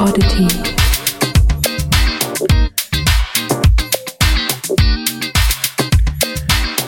[0.00, 0.46] Oddity.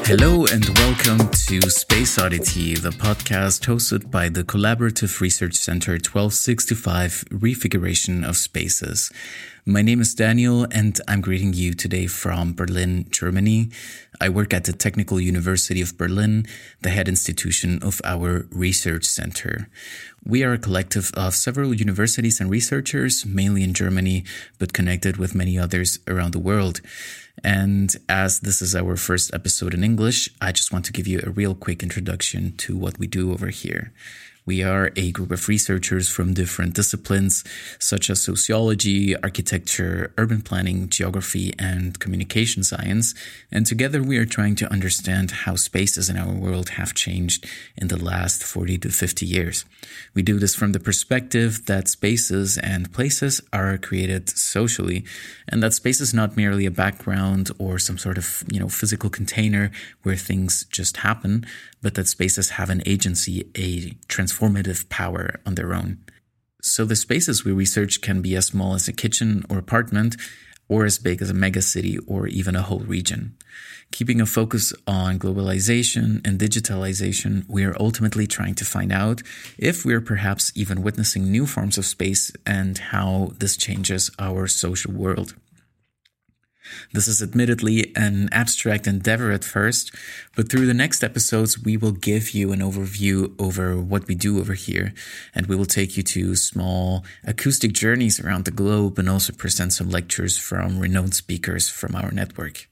[0.06, 7.24] Hello and welcome to Space Oddity, the podcast hosted by the Collaborative Research Center 1265
[7.32, 9.10] Refiguration of Spaces.
[9.66, 13.70] My name is Daniel and I'm greeting you today from Berlin, Germany.
[14.20, 16.46] I work at the Technical University of Berlin,
[16.82, 19.68] the head institution of our research center.
[20.24, 24.24] We are a collective of several universities and researchers, mainly in Germany,
[24.58, 26.82] but connected with many others around the world.
[27.42, 31.20] And as this is our first episode in English, I just want to give you
[31.24, 33.90] a real quick introduction to what we do over here.
[34.50, 37.44] We are a group of researchers from different disciplines
[37.78, 43.14] such as sociology, architecture, urban planning, geography, and communication science.
[43.52, 47.86] And together we are trying to understand how spaces in our world have changed in
[47.86, 49.64] the last 40 to 50 years.
[50.14, 55.04] We do this from the perspective that spaces and places are created socially,
[55.46, 59.10] and that space is not merely a background or some sort of, you know, physical
[59.10, 59.70] container
[60.02, 61.46] where things just happen,
[61.82, 63.94] but that spaces have an agency, a
[64.40, 65.98] transformative power on their own.
[66.62, 70.16] So the spaces we research can be as small as a kitchen or apartment,
[70.68, 73.34] or as big as a megacity or even a whole region.
[73.90, 79.20] Keeping a focus on globalization and digitalization, we are ultimately trying to find out
[79.58, 84.92] if we're perhaps even witnessing new forms of space and how this changes our social
[84.92, 85.34] world.
[86.92, 89.94] This is admittedly an abstract endeavor at first,
[90.34, 94.38] but through the next episodes, we will give you an overview over what we do
[94.38, 94.94] over here,
[95.34, 99.72] and we will take you to small acoustic journeys around the globe and also present
[99.72, 102.69] some lectures from renowned speakers from our network.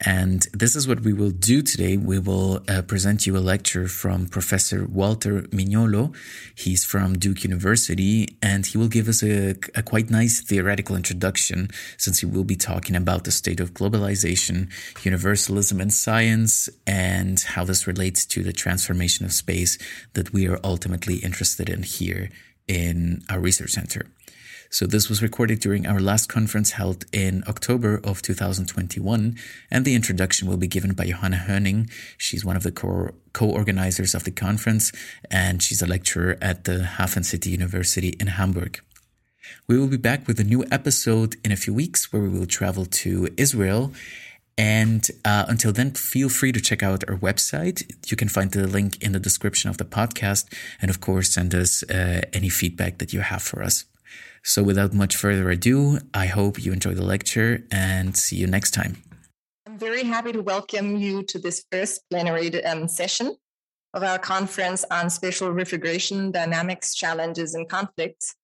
[0.00, 1.96] And this is what we will do today.
[1.96, 6.14] We will uh, present you a lecture from Professor Walter Mignolo.
[6.54, 11.68] He's from Duke University, and he will give us a, a quite nice theoretical introduction
[11.96, 14.70] since he will be talking about the state of globalization,
[15.02, 19.78] universalism in science, and how this relates to the transformation of space
[20.12, 22.28] that we are ultimately interested in here
[22.68, 24.06] in our research center.
[24.70, 29.36] So this was recorded during our last conference held in October of 2021,
[29.70, 31.90] and the introduction will be given by Johanna Hörning.
[32.18, 32.72] She's one of the
[33.32, 34.92] co-organizers of the conference,
[35.30, 38.80] and she's a lecturer at the Hafen City University in Hamburg.
[39.68, 42.46] We will be back with a new episode in a few weeks where we will
[42.46, 43.92] travel to Israel.
[44.58, 47.82] And uh, until then, feel free to check out our website.
[48.10, 50.52] You can find the link in the description of the podcast.
[50.80, 53.84] And of course, send us uh, any feedback that you have for us.
[54.46, 58.70] So without much further ado, I hope you enjoy the lecture and see you next
[58.70, 59.02] time.
[59.66, 63.34] I'm very happy to welcome you to this first plenary um, session
[63.92, 68.36] of our conference on spatial refiguration, dynamics, challenges, and conflicts,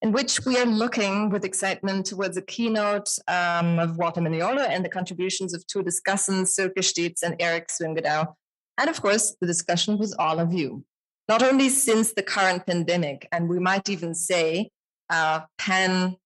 [0.00, 4.82] in which we are looking with excitement towards a keynote um, of Walter Mignolo and
[4.82, 8.32] the contributions of two discussants, Silke Steets and Eric Swyngedouw,
[8.78, 10.82] and of course, the discussion with all of you.
[11.28, 14.70] Not only since the current pandemic, and we might even say
[15.10, 16.16] uh, pan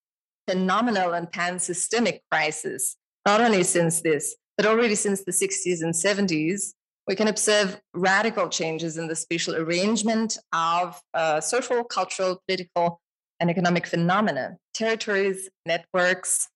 [0.48, 2.96] phenomenal and pan systemic crisis,
[3.26, 6.72] not only since this, but already since the 60s and 70s,
[7.06, 13.00] we can observe radical changes in the spatial arrangement of uh, social, cultural, political,
[13.38, 16.48] and economic phenomena, territories, networks,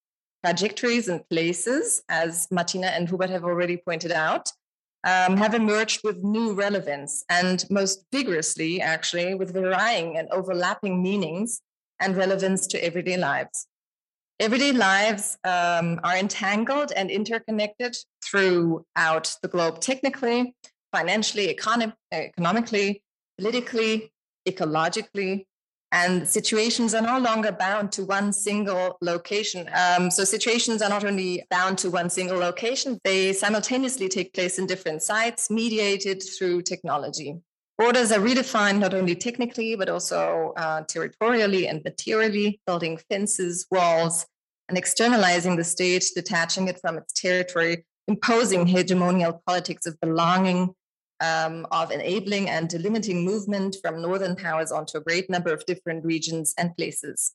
[0.45, 4.51] trajectories, and places, as Martina and Hubert have already pointed out,
[5.05, 11.61] um, have emerged with new relevance and most vigorously, actually, with varying and overlapping meanings
[12.05, 13.67] and relevance to everyday lives.
[14.39, 20.55] Everyday lives um, are entangled and interconnected throughout the globe, technically,
[20.93, 23.03] financially, econo- economically,
[23.39, 24.13] politically,
[24.49, 25.47] ecologically,
[25.93, 29.71] and situations are no longer bound to one single location.
[29.73, 34.59] Um, so situations are not only bound to one single location, they simultaneously take place
[34.59, 37.37] in different sites, mediated through technology.
[37.77, 44.27] Borders are redefined not only technically, but also uh, territorially and materially, building fences, walls,
[44.69, 50.71] and externalizing the state, detaching it from its territory, imposing hegemonial politics of belonging,
[51.21, 56.05] um, of enabling and delimiting movement from northern powers onto a great number of different
[56.05, 57.33] regions and places.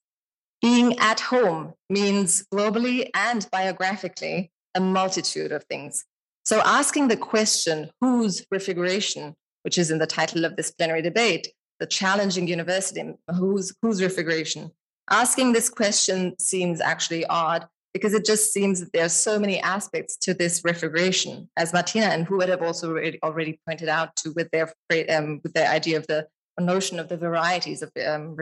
[0.62, 6.06] Being at home means globally and biographically a multitude of things.
[6.44, 11.48] So asking the question, whose refiguration which is in the title of this plenary debate,
[11.80, 13.04] the challenging university,
[13.36, 14.72] whose, whose refiguration?
[15.10, 19.60] Asking this question seems actually odd because it just seems that there are so many
[19.60, 24.50] aspects to this refiguration, as Martina and Hubert have also already, pointed out to with
[24.52, 24.72] their
[25.10, 26.28] um, with their idea of the
[26.60, 28.36] notion of the varieties of um.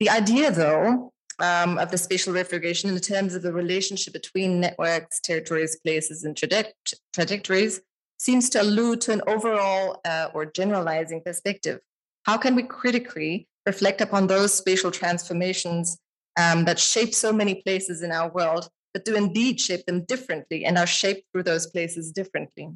[0.00, 5.20] The idea, though, um, of the spatial refiguration in terms of the relationship between networks,
[5.20, 7.80] territories, places, and trajectories
[8.20, 11.80] seems to allude to an overall uh, or generalizing perspective.
[12.24, 15.96] How can we critically reflect upon those spatial transformations
[16.38, 20.66] um, that shape so many places in our world, but do indeed shape them differently
[20.66, 22.68] and are shaped through those places differently?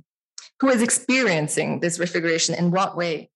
[0.60, 3.28] Who is experiencing this refiguration in what way?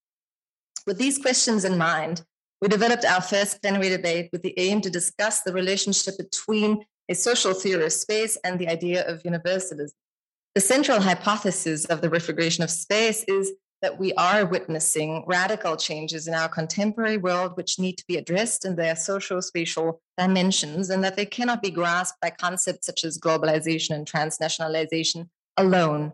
[0.87, 2.25] With these questions in mind,
[2.63, 7.15] we developed our first plenary debate with the aim to discuss the relationship between a
[7.15, 9.93] social theory of space and the idea of universalism.
[10.59, 16.27] The central hypothesis of the refiguration of space is that we are witnessing radical changes
[16.27, 21.05] in our contemporary world which need to be addressed in their social spatial dimensions and
[21.05, 26.13] that they cannot be grasped by concepts such as globalization and transnationalization alone.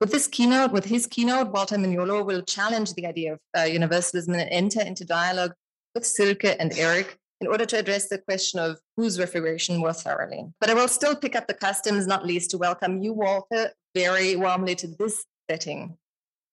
[0.00, 4.32] With this keynote, with his keynote, Walter Mignolo will challenge the idea of uh, universalism
[4.32, 5.52] and enter into dialogue
[5.94, 10.46] with Silke and Eric in order to address the question of whose refiguration more thoroughly.
[10.60, 14.36] But I will still pick up the customs, not least to welcome you, Walter, very
[14.36, 15.98] warmly to this setting.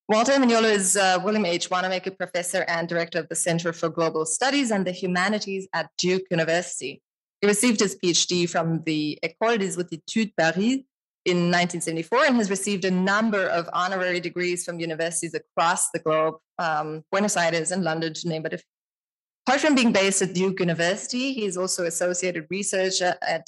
[0.08, 1.70] Walter Mignolo is uh, William H.
[1.70, 6.24] Wannamaker Professor and Director of the Center for Global Studies and the Humanities at Duke
[6.32, 7.04] University.
[7.42, 10.80] He received his PhD from the École des Hautes Études Paris
[11.26, 16.38] in 1974 and has received a number of honorary degrees from universities across the globe,
[16.58, 18.79] um, Buenos Aires and London, to name but a few.
[19.50, 23.48] Apart from being based at Duke University, he is also associated researcher at,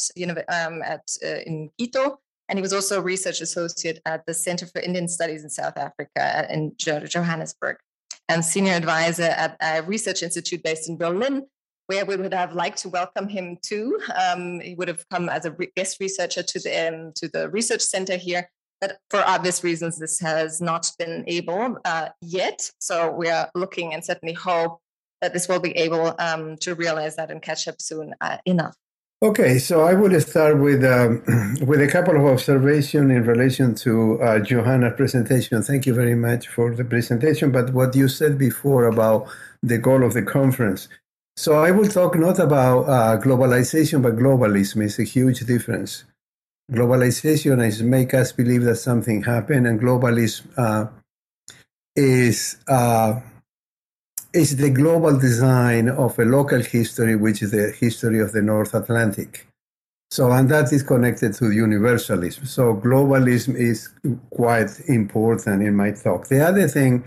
[0.49, 2.17] um, at uh, in Quito
[2.49, 5.77] and he was also a research associate at the Center for Indian Studies in South
[5.77, 7.77] Africa in Johannesburg,
[8.27, 11.45] and senior advisor at a research institute based in Berlin,
[11.85, 13.99] where we would have liked to welcome him to.
[14.15, 17.81] Um, he would have come as a guest researcher to the um, to the research
[17.81, 18.49] center here,
[18.79, 22.71] but for obvious reasons, this has not been able uh, yet.
[22.79, 24.80] So we are looking and certainly hope
[25.21, 28.75] that this will be able um, to realize that and catch up soon uh, enough.
[29.23, 31.21] Okay, so I will start with um,
[31.67, 35.61] with a couple of observations in relation to uh, Johanna's presentation.
[35.61, 37.51] Thank you very much for the presentation.
[37.51, 39.27] But what you said before about
[39.61, 40.87] the goal of the conference.
[41.35, 46.03] So I will talk not about uh, globalization, but globalism is a huge difference.
[46.71, 50.87] Globalization is make us believe that something happened, and globalism uh,
[51.95, 53.19] is uh,
[54.33, 58.73] is the global design of a local history, which is the history of the North
[58.73, 59.47] Atlantic.
[60.09, 62.45] So, and that is connected to universalism.
[62.45, 63.89] So, globalism is
[64.29, 66.27] quite important in my talk.
[66.27, 67.05] The other thing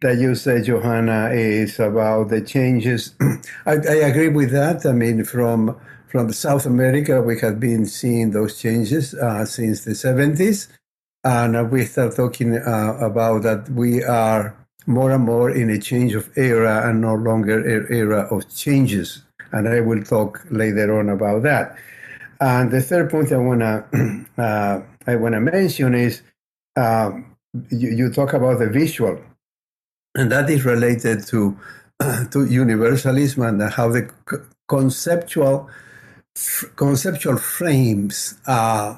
[0.00, 3.14] that you said, Johanna, is about the changes.
[3.66, 4.86] I, I, agree with that.
[4.86, 5.78] I mean, from
[6.08, 10.68] from South America, we have been seeing those changes uh, since the 70s.
[11.22, 14.56] And we start talking uh, about that we are
[14.86, 19.22] more and more in a change of era and no longer an era of changes.
[19.52, 21.76] And I will talk later on about that.
[22.40, 23.84] And the third point I wanna
[24.38, 26.22] uh, I wanna mention is
[26.76, 27.12] uh,
[27.70, 29.20] you, you, talk about the visual,
[30.14, 31.56] and that is related to
[32.30, 34.10] to universalism and how the
[34.68, 35.68] conceptual
[36.76, 38.96] conceptual frames uh,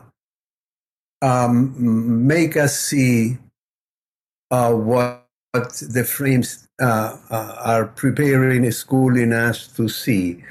[1.23, 3.39] um, make us see
[4.51, 5.22] uh, what
[5.53, 10.43] what the frames uh, uh, are preparing schooling us to see.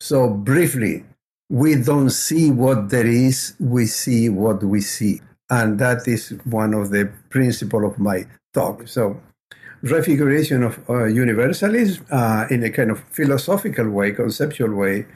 [0.00, 1.04] So, briefly,
[1.48, 5.20] we don't see what there is, we see what we see.
[5.48, 8.88] And that is one of the principle of my talk.
[8.88, 9.20] So,
[9.82, 15.06] refiguration of uh, universalism uh, in a kind of philosophical way, conceptual way,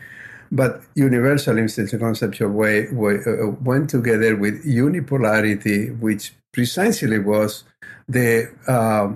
[0.52, 7.64] but universalism in a conceptual way, way uh, went together with unipolarity, which precisely was
[8.08, 9.12] the uh,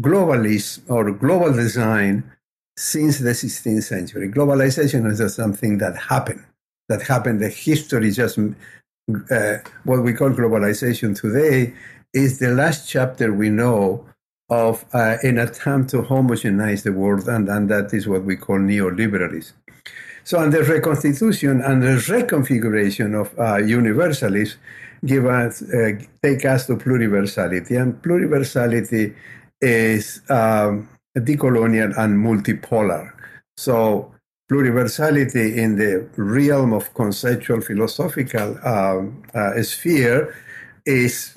[0.00, 2.30] globalist or global design
[2.76, 4.28] since the 16th century.
[4.28, 6.44] Globalization is just something that happened,
[6.88, 7.40] that happened.
[7.40, 11.74] The history just, uh, what we call globalization today
[12.12, 14.06] is the last chapter we know
[14.50, 18.58] of uh, an attempt to homogenize the world, and, and that is what we call
[18.58, 19.52] neoliberalism.
[20.22, 24.56] So, and the reconstitution and the reconfiguration of uh, universalism
[25.06, 25.92] give us, uh,
[26.22, 27.80] take us to pluriversality.
[27.80, 29.14] And pluriversality
[29.60, 33.12] is um, decolonial and multipolar.
[33.56, 34.12] So
[34.50, 40.34] pluriversality in the realm of conceptual philosophical um, uh, sphere
[40.84, 41.36] is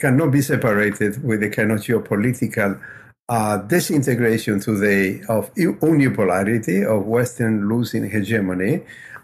[0.00, 2.80] cannot be separated with the kind of geopolitical
[3.28, 8.82] uh, disintegration today of unipolarity of Western losing hegemony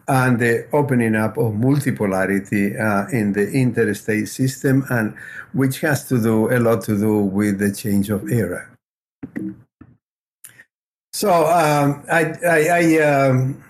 [0.09, 5.15] and the opening up of multipolarity uh, in the interstate system, and
[5.53, 8.69] which has to do a lot to do with the change of era.
[11.13, 13.63] So um, I, I, I, um,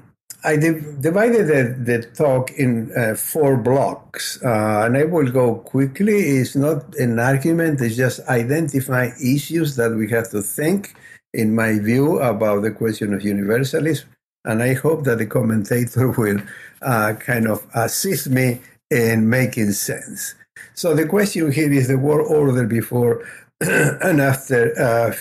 [0.42, 6.18] I divided the, the, talk in uh, four blocks, uh, and I will go quickly.
[6.38, 10.94] It's not an argument, it's just identify issues that we have to think,
[11.34, 14.08] in my view, about the question of universalism.
[14.44, 16.40] And I hope that the commentator will
[16.80, 20.34] uh, kind of assist me in making sense.
[20.74, 23.26] So the question here is the world order before
[23.60, 24.72] and after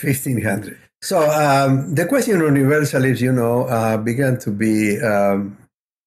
[0.02, 0.78] 1500.
[1.02, 5.56] Uh, so um, the question universalism, you know, uh, began to be um,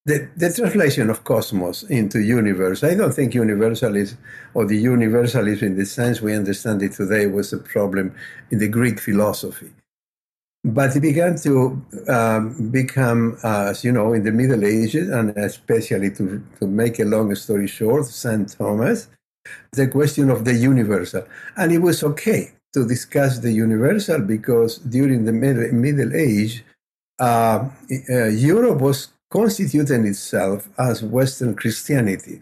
[0.05, 2.83] the, the translation of cosmos into universe.
[2.83, 4.17] I don't think universalism
[4.53, 8.13] or the universalism in the sense we understand it today was a problem
[8.51, 9.71] in the Greek philosophy.
[10.65, 15.31] But it began to um, become, uh, as you know, in the Middle Ages, and
[15.37, 18.49] especially to, to make a long story short, St.
[18.49, 19.09] Thomas,
[19.73, 21.25] the question of the universal.
[21.57, 26.63] And it was okay to discuss the universal because during the Middle, middle Age,
[27.19, 27.69] uh,
[28.09, 32.41] uh, Europe was constituting itself as Western Christianity.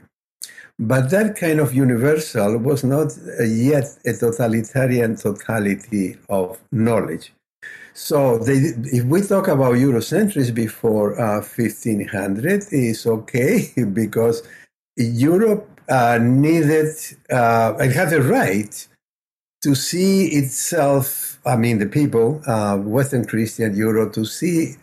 [0.79, 7.33] But that kind of universal was not yet a totalitarian totality of knowledge.
[7.93, 14.43] So they, if we talk about Eurocentrism before uh, 1500, it's okay because
[14.95, 16.95] Europe uh, needed,
[17.29, 18.87] uh, it had a right
[19.61, 24.75] to see itself, I mean, the people, uh, Western Christian Europe, to see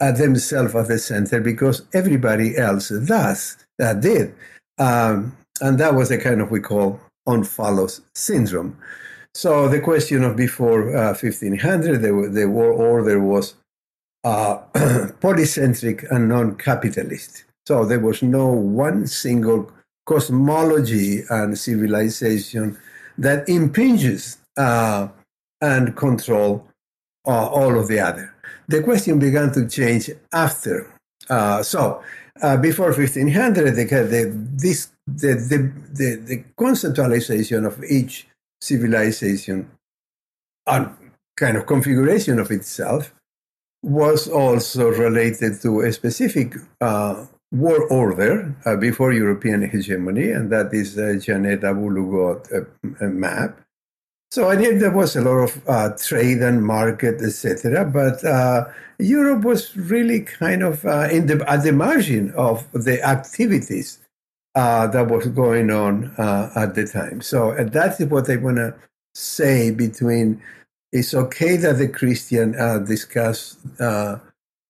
[0.00, 4.34] uh, themselves at the center because everybody else does, uh, did.
[4.78, 8.76] Um, and that was a kind of we call omphalos syndrome.
[9.34, 13.54] So the question of before uh, 1500, the, the world order was
[14.22, 14.58] uh,
[15.20, 17.44] polycentric and non-capitalist.
[17.66, 19.72] So there was no one single
[20.06, 22.78] cosmology and civilization
[23.18, 25.08] that impinges uh,
[25.60, 26.66] and control
[27.26, 28.34] uh, all of the other.
[28.68, 30.90] The question began to change after.
[31.28, 32.02] Uh, so
[32.42, 38.26] uh, before 1500, the, the, this, the, the, the, the conceptualization of each
[38.60, 39.70] civilization
[40.66, 40.90] and
[41.36, 43.14] kind of configuration of itself
[43.82, 50.74] was also related to a specific uh, world order uh, before European hegemony, and that
[50.74, 52.66] is the Janet Abu-Lughod
[53.00, 53.60] uh, map.
[54.32, 57.84] So I think there was a lot of uh, trade and market, etc.
[57.84, 58.64] But uh,
[58.98, 64.00] Europe was really kind of uh, in the at the margin of the activities
[64.54, 66.12] that was going on
[66.56, 67.20] at the time.
[67.20, 68.74] So that's what I want to
[69.14, 69.70] say.
[69.70, 70.42] Between
[70.90, 72.52] it's okay that the Christian
[72.84, 73.56] discuss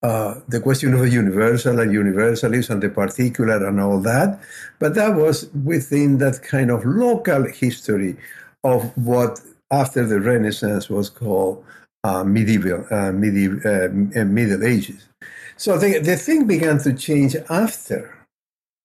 [0.04, 4.38] uh, the question of the universal and universalism and the particular and all that.
[4.78, 8.18] But that was within that kind of local history
[8.62, 11.64] of what after the Renaissance was called
[12.04, 15.08] uh, medieval, uh, medieval uh, Middle Ages.
[15.56, 18.14] So the, the thing began to change after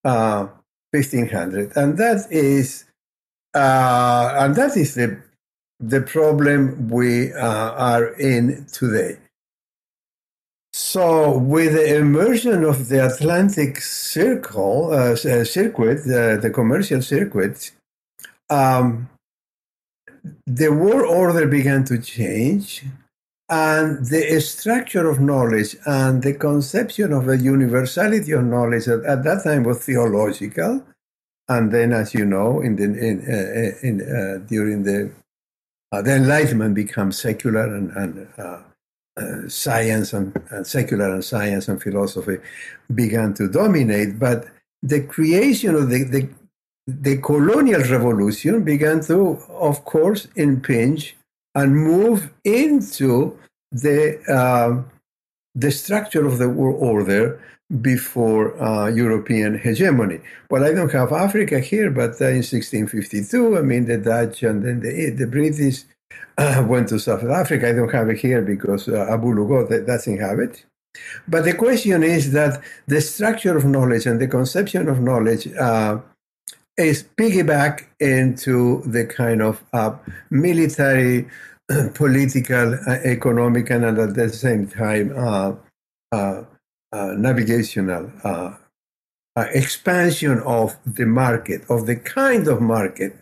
[0.04, 2.86] 1500, uh, and that is
[3.54, 5.22] and that is the
[5.82, 9.18] the problem we are in today
[10.80, 17.72] so, with the immersion of the Atlantic Circle uh, uh, circuit, uh, the commercial circuit,
[18.50, 19.10] um,
[20.48, 22.86] the world order began to change,
[23.50, 29.26] and the structure of knowledge and the conception of the universality of knowledge at, at
[29.26, 30.82] that time was theological,
[31.50, 35.12] and then, as you know, in the in, uh, in uh, during the
[35.92, 38.60] uh, the Enlightenment becomes secular and, and uh,
[39.50, 40.34] science and,
[40.64, 42.38] secular and science and philosophy
[42.94, 44.20] began to dominate.
[44.20, 44.48] But
[44.82, 46.30] the creation of the, the,
[46.88, 51.16] the colonial revolution began to, of course, impinge
[51.56, 53.38] and move into
[53.72, 54.84] the uh,
[55.56, 57.42] the structure of the world order
[57.82, 60.20] before uh, European hegemony.
[60.50, 64.64] Well, I don't have Africa here, but uh, in 1652, I mean, the Dutch and
[64.64, 65.84] then the, the British
[66.68, 67.70] went to South Africa.
[67.70, 70.66] I don't have it here because uh, Abu-Lughod doesn't have it.
[71.28, 76.00] But the question is that the structure of knowledge and the conception of knowledge uh,
[76.78, 79.96] is piggyback into the kind of uh,
[80.30, 81.28] military,
[81.94, 85.54] political, uh, economic, and at the same time uh,
[86.12, 86.44] uh,
[86.92, 88.12] navigational
[89.38, 93.16] expansion of the market, of the kind of market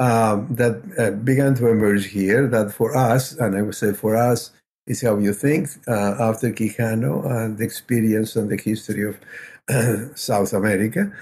[0.00, 2.48] um, that uh, began to emerge here.
[2.48, 4.50] That for us, and I would say for us,
[4.86, 9.20] is how you think uh, after Quijano and the experience and the history of
[9.68, 11.12] uh, South America.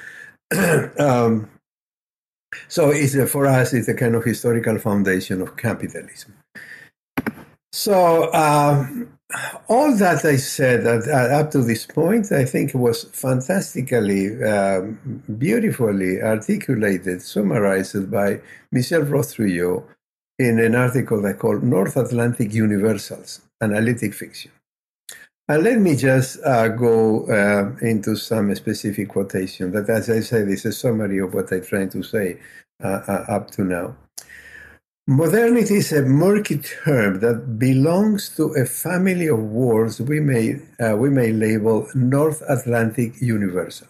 [0.98, 1.50] um,
[2.68, 6.34] so it's a, for us, it's a kind of historical foundation of capitalism.
[7.72, 9.17] So um,
[9.68, 16.22] all that I said up to this point, I think it was fantastically, um, beautifully
[16.22, 18.40] articulated, summarized by
[18.72, 19.84] Michel-Rolph Trouillot
[20.38, 24.52] in an article I called North Atlantic Universals, Analytic Fiction.
[25.50, 30.48] And let me just uh, go uh, into some specific quotation that, as I said,
[30.48, 32.38] is a summary of what I'm trying to say
[32.82, 33.96] uh, uh up to now.
[35.10, 40.96] Modernity is a murky term that belongs to a family of words we may, uh,
[40.96, 43.86] we may label North Atlantic Universal.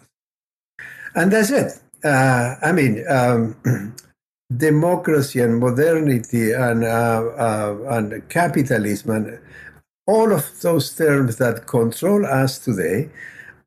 [1.15, 1.73] And that's it.
[2.05, 3.57] Uh, I mean, um,
[4.55, 9.39] democracy and modernity and, and capitalism and
[10.07, 13.09] all of those terms that control us today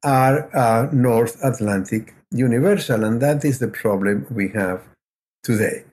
[0.03, 4.81] are uh, North Atlantic universal, and that is the problem we have
[5.43, 5.85] today.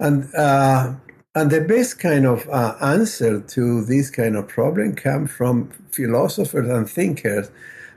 [0.00, 0.94] And uh,
[1.34, 6.68] and the best kind of uh, answer to this kind of problem come from philosophers
[6.68, 7.50] and thinkers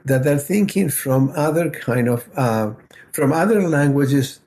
[0.05, 2.71] that are thinking from other kind of uh,
[3.11, 4.39] from other languages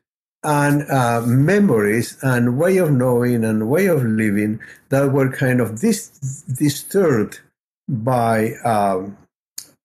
[0.44, 5.80] and uh, memories and way of knowing and way of living that were kind of
[5.80, 6.10] dis-
[6.42, 7.40] disturbed
[7.88, 9.16] by um,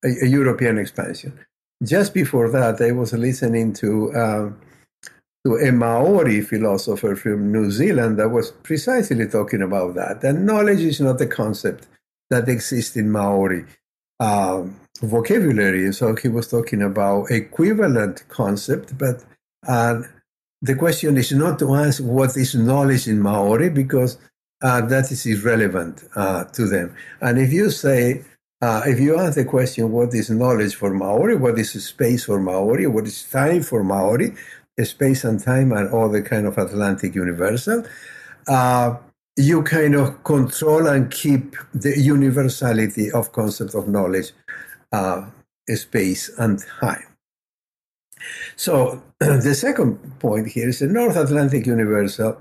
[0.04, 1.38] a, a, European expansion.
[1.82, 4.50] Just before that, I was listening to uh,
[5.44, 10.22] to a Maori philosopher from New Zealand that was precisely talking about that.
[10.22, 11.86] And knowledge is not a concept
[12.28, 13.64] that exists in Maori
[14.20, 14.64] uh,
[15.00, 15.92] vocabulary.
[15.92, 19.24] So he was talking about equivalent concept, but
[19.66, 20.02] uh,
[20.62, 24.18] the question is not to ask what is knowledge in Maori because
[24.62, 26.94] uh, that is irrelevant uh, to them.
[27.22, 28.24] And if you say,
[28.60, 31.34] uh, if you ask the question, what is knowledge for Maori?
[31.34, 32.86] What is space for Maori?
[32.86, 34.34] What is time for Maori?
[34.82, 37.84] Space and time are all the kind of Atlantic universal.
[38.48, 38.96] Uh,
[39.36, 44.32] you kind of control and keep the universality of concept of knowledge,
[44.92, 45.28] uh,
[45.68, 47.06] space and time.
[48.56, 52.40] So the second point here is the North Atlantic universal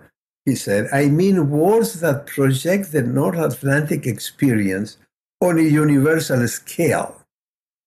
[0.49, 4.97] he said, I mean words that project the North Atlantic experience
[5.41, 7.21] on a universal scale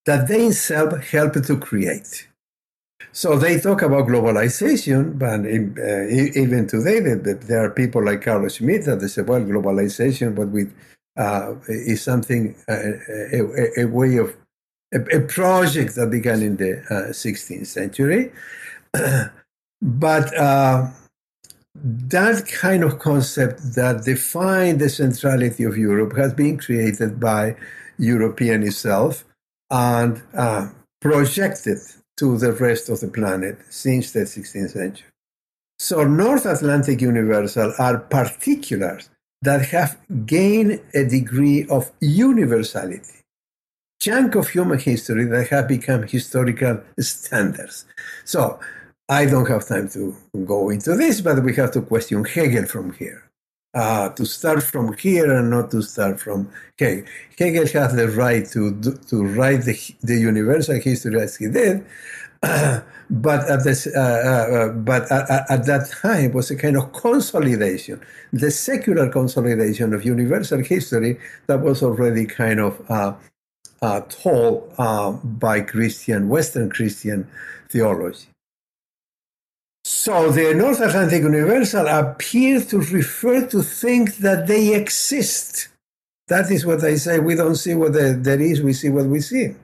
[0.07, 2.29] that they themselves help to create.
[3.13, 8.57] So they talk about globalization, but in, uh, even today, there are people like Carlos
[8.57, 10.73] Schmitt that they say, well, globalization, but with
[11.17, 12.93] uh, is something uh,
[13.33, 14.35] a, a, way of
[14.95, 18.33] a, a, project that began in the 16th uh, century.
[19.83, 20.89] but uh,
[21.75, 27.57] that kind of concept that defined the centrality of Europe has been created by
[27.99, 29.25] European itself
[29.71, 30.69] and uh,
[31.01, 31.79] projected
[32.19, 35.07] to the rest of the planet since the 16th century.
[35.79, 39.11] So North Atlantic Universal are particulars
[39.43, 43.21] that have gained a degree of universality,
[44.01, 47.85] chunk of human history that have become historical standards.
[48.25, 48.61] So
[49.09, 52.93] I don't have time to go into this, but we have to question Hegel from
[52.93, 53.29] here.
[53.75, 56.47] Uh, to start from here and not to start from
[56.79, 57.07] Hegel.
[57.39, 61.83] Hegel has the right to, to write the, the universal history as he did,
[62.43, 66.93] but at, this, uh, uh, uh but at, at, that time was a kind of
[66.93, 67.99] consolidation,
[68.31, 73.15] the secular consolidation of universal history that was already kind of uh,
[73.81, 74.71] uh, told
[75.41, 77.27] by Christian, Western Christian
[77.71, 78.32] theology.
[79.85, 85.69] So the North Atlantic Universal appears to refer to things that they exist.
[86.29, 87.19] That is what I say.
[87.19, 89.55] We don't see what there is, we see what we see.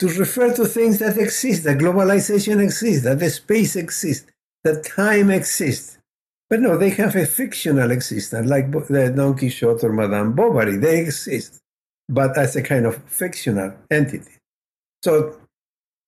[0.00, 4.30] To refer to things that exist, that globalization exists, that the space exists,
[4.62, 5.98] that time exists.
[6.50, 10.76] But no, they have a fictional existence, like the Don Quixote or Madame Bovary.
[10.76, 11.60] They exist,
[12.08, 14.32] but as a kind of fictional entity.
[15.02, 15.40] So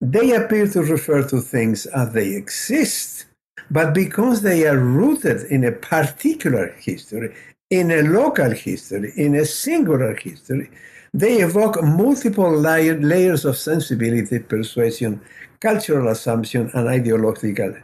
[0.01, 3.27] they appear to refer to things as they exist,
[3.71, 7.35] but because they are rooted in a particular history,
[7.71, 10.71] in a local history, in a singular history,
[11.13, 15.21] they evoke multiple layer, layers of sensibility, persuasion,
[15.61, 17.75] cultural assumption, and ideological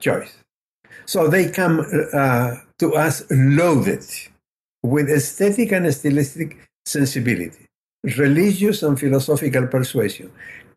[0.00, 0.36] choice.
[1.06, 4.04] So they come uh, to us loaded
[4.82, 7.66] with aesthetic and stylistic sensibility,
[8.18, 10.30] religious and philosophical persuasion,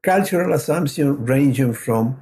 [0.05, 2.17] cultural assumption ranging from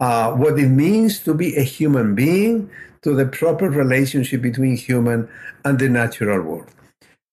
[0.00, 2.70] uh, what it means to be a human being
[3.02, 5.28] to the proper relationship between human
[5.64, 6.70] and the natural world.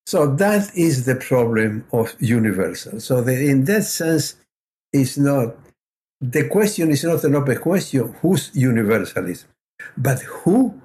[0.05, 2.99] So that is the problem of universal.
[2.99, 4.35] So the, in that sense,
[4.91, 5.55] it's not
[6.21, 9.49] the question is not an open question whose universalism,
[9.97, 10.79] but who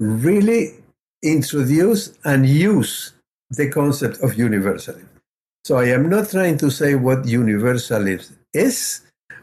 [0.00, 0.74] really
[1.22, 3.12] introduce and use
[3.50, 5.08] the concept of universalism.
[5.64, 9.00] So I am not trying to say what universalism is,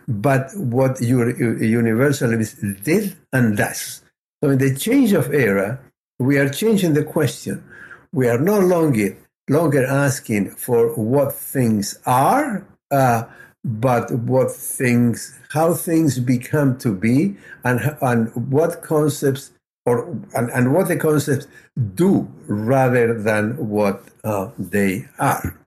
[0.08, 1.30] but what your
[1.64, 4.02] universalism did and does.
[4.44, 5.80] So in the change of era,
[6.20, 7.64] we are changing the question.
[8.12, 9.18] We are no longer
[9.50, 13.24] longer asking for what things are, uh,
[13.64, 19.52] but what things, how things become to be, and and what concepts
[19.86, 21.48] or and, and what the concepts
[21.96, 25.58] do rather than what uh, they are.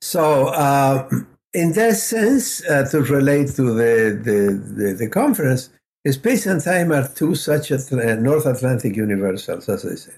[0.00, 1.08] So, uh,
[1.54, 5.70] in that sense, uh, to relate to the, the, the, the, conference,
[6.10, 10.14] space and time are two such a, North Atlantic universals, as I said.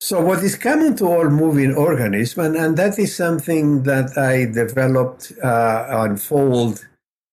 [0.00, 4.44] So, what is common to all moving organisms, and, and that is something that I
[4.44, 6.86] developed uh, unfold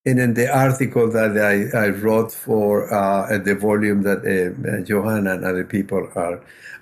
[0.03, 5.33] in, in the article that I, I wrote for uh, the volume that uh, Johanna
[5.33, 6.41] and other people are.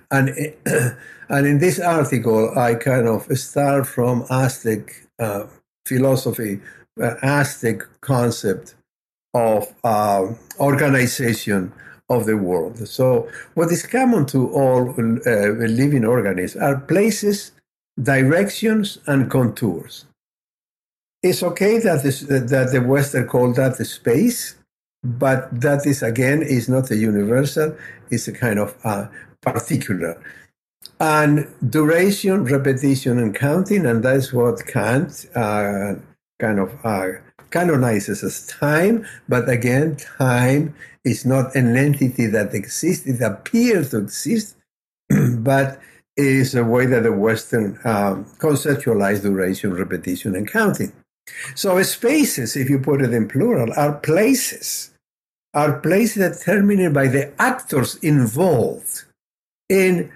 [0.09, 0.29] And,
[1.29, 5.47] and in this article, I kind of start from Aztec uh,
[5.85, 6.59] philosophy,
[7.01, 8.75] uh, Aztec concept
[9.33, 10.27] of uh,
[10.59, 11.71] organization
[12.09, 12.87] of the world.
[12.87, 17.51] So, what is common to all uh, living organisms are places,
[18.01, 20.05] directions, and contours.
[21.21, 24.55] It's okay that, this, that the Western call that the space,
[25.03, 27.75] but that is again is not a universal;
[28.09, 29.07] it's a kind of uh,
[29.41, 30.21] particular.
[30.99, 35.95] And duration, repetition, and counting, and that's what Kant uh,
[36.39, 37.07] kind of uh,
[37.51, 39.05] canonizes as time.
[39.27, 44.55] But again, time is not an entity that exists, it appears to exist,
[45.37, 45.79] but
[46.15, 50.93] is a way that the Western um, conceptualize duration, repetition, and counting.
[51.55, 54.91] So spaces, if you put it in plural, are places,
[55.53, 59.03] are places determined by the actors involved
[59.69, 60.11] in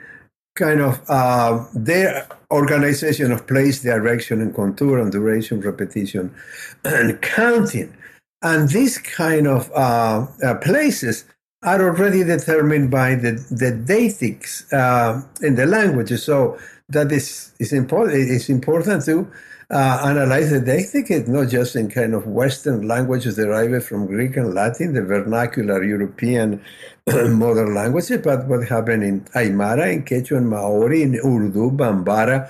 [0.58, 6.34] kind of uh, their organization of place, direction, and contour, and duration, repetition,
[6.84, 7.96] and counting.
[8.42, 11.26] And these kind of uh, uh, places
[11.64, 16.24] are already determined by the, the deictics uh, in the languages.
[16.24, 18.30] So that is, is important.
[18.30, 19.32] It's important to
[19.70, 24.54] uh, analyze the deictic, not just in kind of Western languages derived from Greek and
[24.54, 26.62] Latin, the vernacular European
[27.08, 32.50] modern languages, but what happened in Aymara, in Quechua, and Maori, in Urdu, Bambara,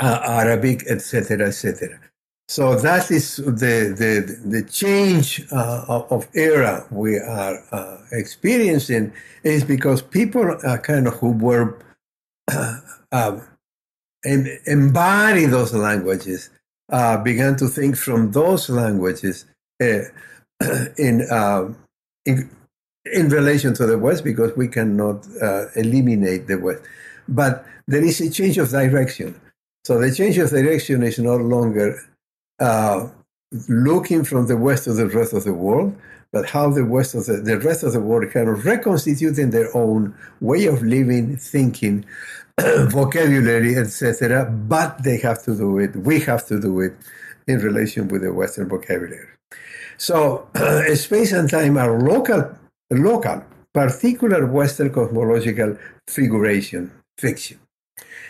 [0.00, 2.00] uh, Arabic, etc., etc.
[2.48, 9.12] So that is the the the change uh, of era we are uh, experiencing
[9.42, 11.76] is because people are kind of who were
[14.26, 16.50] um, embody those languages
[16.90, 19.44] uh, began to think from those languages
[19.82, 20.00] uh,
[20.98, 21.72] in, uh,
[22.24, 22.50] in
[23.12, 26.82] in relation to the West because we cannot uh, eliminate the West.
[27.28, 29.40] But there is a change of direction.
[29.84, 32.00] So the change of direction is no longer
[32.58, 33.08] uh,
[33.68, 35.96] looking from the West to the rest of the world,
[36.32, 39.74] but how the West of the, the rest of the world kind of reconstituting their
[39.76, 42.04] own way of living, thinking,
[42.88, 44.44] vocabulary, etc.
[44.44, 45.94] But they have to do it.
[45.96, 46.94] We have to do it
[47.46, 49.28] in relation with the Western vocabulary.
[49.98, 50.48] So
[50.94, 52.56] space and time are local
[52.90, 53.42] local,
[53.72, 55.76] particular Western cosmological
[56.08, 57.58] figuration, fiction.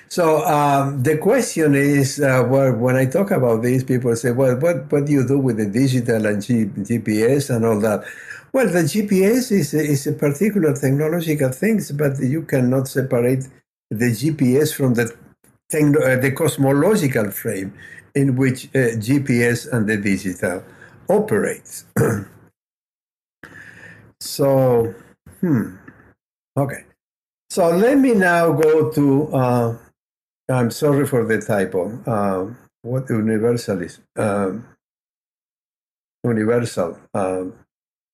[0.08, 4.56] So um, the question is, uh, well, when I talk about this, people say, well,
[4.56, 8.04] what, what do you do with the digital and G- GPS and all that?
[8.52, 13.48] Well, the GPS is is a particular technological thing, but you cannot separate
[13.90, 15.14] the GPS from the,
[15.70, 17.74] techno- uh, the cosmological frame
[18.14, 20.64] in which uh, GPS and the digital
[21.08, 21.84] operates.
[24.20, 24.94] So,
[25.40, 25.76] hmm.
[26.56, 26.84] Okay.
[27.50, 29.78] So let me now go to, uh,
[30.50, 32.00] I'm sorry for the typo.
[32.06, 34.00] Uh, what universal is?
[34.16, 34.66] Um,
[36.24, 36.98] universal.
[37.14, 37.54] Um,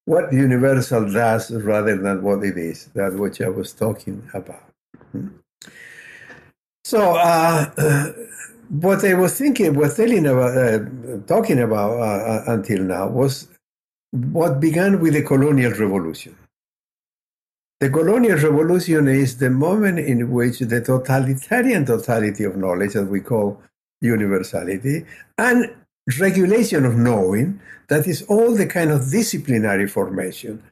[0.06, 4.64] what universal does rather than what it is, that which I was talking about.
[5.12, 5.28] Hmm.
[6.84, 8.12] So, uh,
[8.72, 10.78] what they were thinking, was telling about, uh,
[11.26, 13.48] talking about uh, uh, until now was
[14.10, 16.36] what began with the colonial revolution.
[17.80, 23.20] The colonial revolution is the moment in which the totalitarian totality of knowledge, that we
[23.20, 23.60] call
[24.00, 25.04] universality,
[25.36, 25.74] and
[26.18, 30.62] regulation of knowing, that is all the kind of disciplinary formation.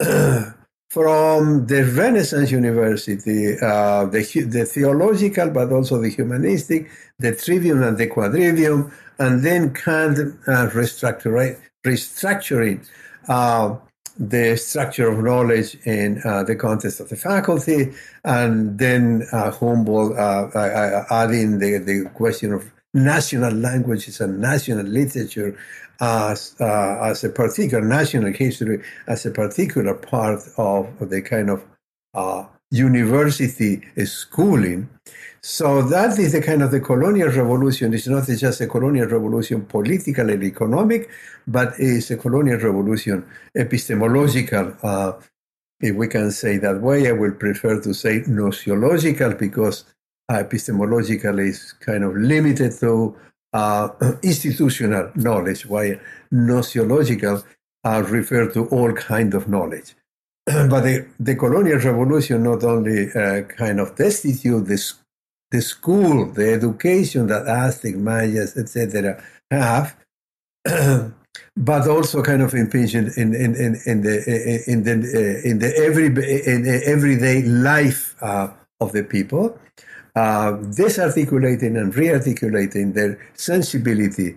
[0.94, 7.98] from the Renaissance University, uh, the, the theological, but also the humanistic, the trivium and
[7.98, 11.58] the quadrivium, and then Kant uh, restructuring
[13.26, 13.76] uh,
[14.16, 17.92] the structure of knowledge in uh, the context of the faculty,
[18.24, 20.48] and then uh, Humboldt uh,
[21.10, 25.58] adding the, the question of national languages and national literature
[26.00, 31.64] as, uh, as a particular national history, as a particular part of the kind of
[32.14, 34.88] uh, university schooling.
[35.42, 37.92] So that is the kind of the colonial revolution.
[37.92, 41.10] It's not just a colonial revolution, political and economic,
[41.46, 44.74] but it's a colonial revolution, epistemological.
[44.82, 45.12] Uh,
[45.80, 49.84] if we can say that way, I will prefer to say gnoseological because
[50.30, 53.14] epistemological is kind of limited to
[53.54, 53.88] uh,
[54.22, 55.96] institutional knowledge, while
[56.32, 57.42] gnoseological
[57.84, 59.94] uh, refer to all kind of knowledge.
[60.46, 64.92] but the, the colonial revolution not only uh, kind of destitute the
[65.50, 69.96] the school, the education that Aztec, Mayas, etc., have,
[71.56, 76.06] but also kind of impinged in, in, in, in the in the in the every
[76.06, 78.48] in the everyday life uh,
[78.80, 79.56] of the people,
[80.14, 84.36] uh, disarticulating and rearticulating their sensibility,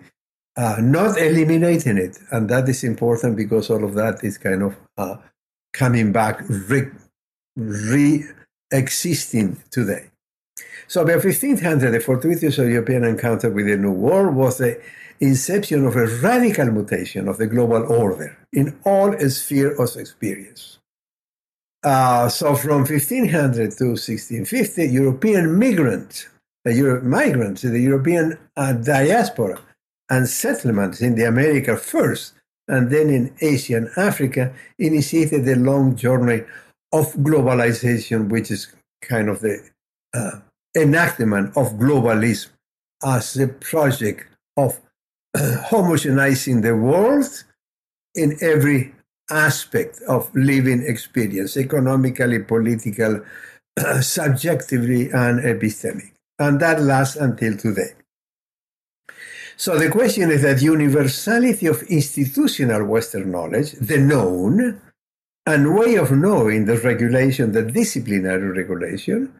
[0.56, 4.76] uh, not eliminating it, and that is important because all of that is kind of
[4.96, 5.16] uh,
[5.72, 6.42] coming back,
[7.56, 8.24] re,
[8.70, 10.10] existing today.
[10.88, 14.80] So by 1500, the fortuitous European encounter with the New World was the
[15.20, 20.77] inception of a radical mutation of the global order in all spheres of experience.
[21.84, 26.28] Uh, so from 1500 to 1650, European migrants,
[26.64, 29.58] the Euro- migrants, the European uh, diaspora
[30.10, 32.34] and settlements in the America first,
[32.66, 36.42] and then in Asia and Africa, initiated the long journey
[36.92, 39.62] of globalization, which is kind of the
[40.14, 40.40] uh,
[40.76, 42.48] enactment of globalism
[43.04, 44.80] as a project of
[45.36, 47.44] homogenizing the world
[48.14, 48.92] in every
[49.30, 53.22] aspect of living experience, economically, political,
[54.00, 56.12] subjectively, and epistemic.
[56.38, 57.92] And that lasts until today.
[59.56, 64.80] So the question is that universality of institutional Western knowledge, the known,
[65.46, 69.32] and way of knowing the regulation, the disciplinary regulation,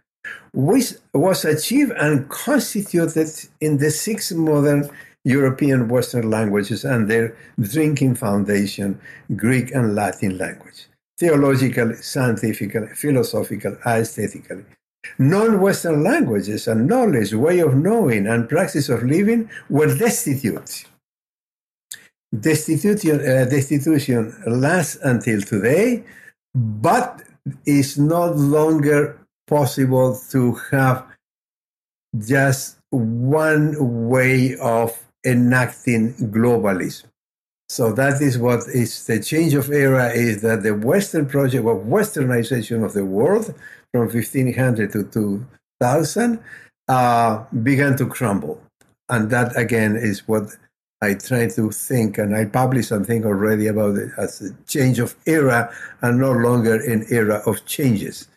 [0.53, 3.29] which was achieved and constituted
[3.61, 4.91] in the six modern
[5.29, 8.99] European Western languages and their drinking foundation,
[9.37, 10.87] Greek and Latin language,
[11.19, 14.65] theologically, scientifically, philosophical, aesthetically.
[15.19, 20.87] Non Western languages and knowledge, way of knowing, and practice of living were destitute.
[22.41, 26.05] Destitution, uh, destitution lasts until today,
[26.55, 27.23] but
[27.67, 31.05] is no longer possible to have
[32.19, 37.05] just one way of enacting globalism.
[37.69, 41.85] So that is what is the change of era is that the Western project of
[41.85, 43.55] westernization of the world
[43.93, 46.41] from 1500 to 2000
[46.89, 48.63] uh, began to crumble.
[49.11, 50.57] And that again is what
[51.01, 55.15] I try to think, and I published something already about it as a change of
[55.27, 58.29] era and no longer an era of changes.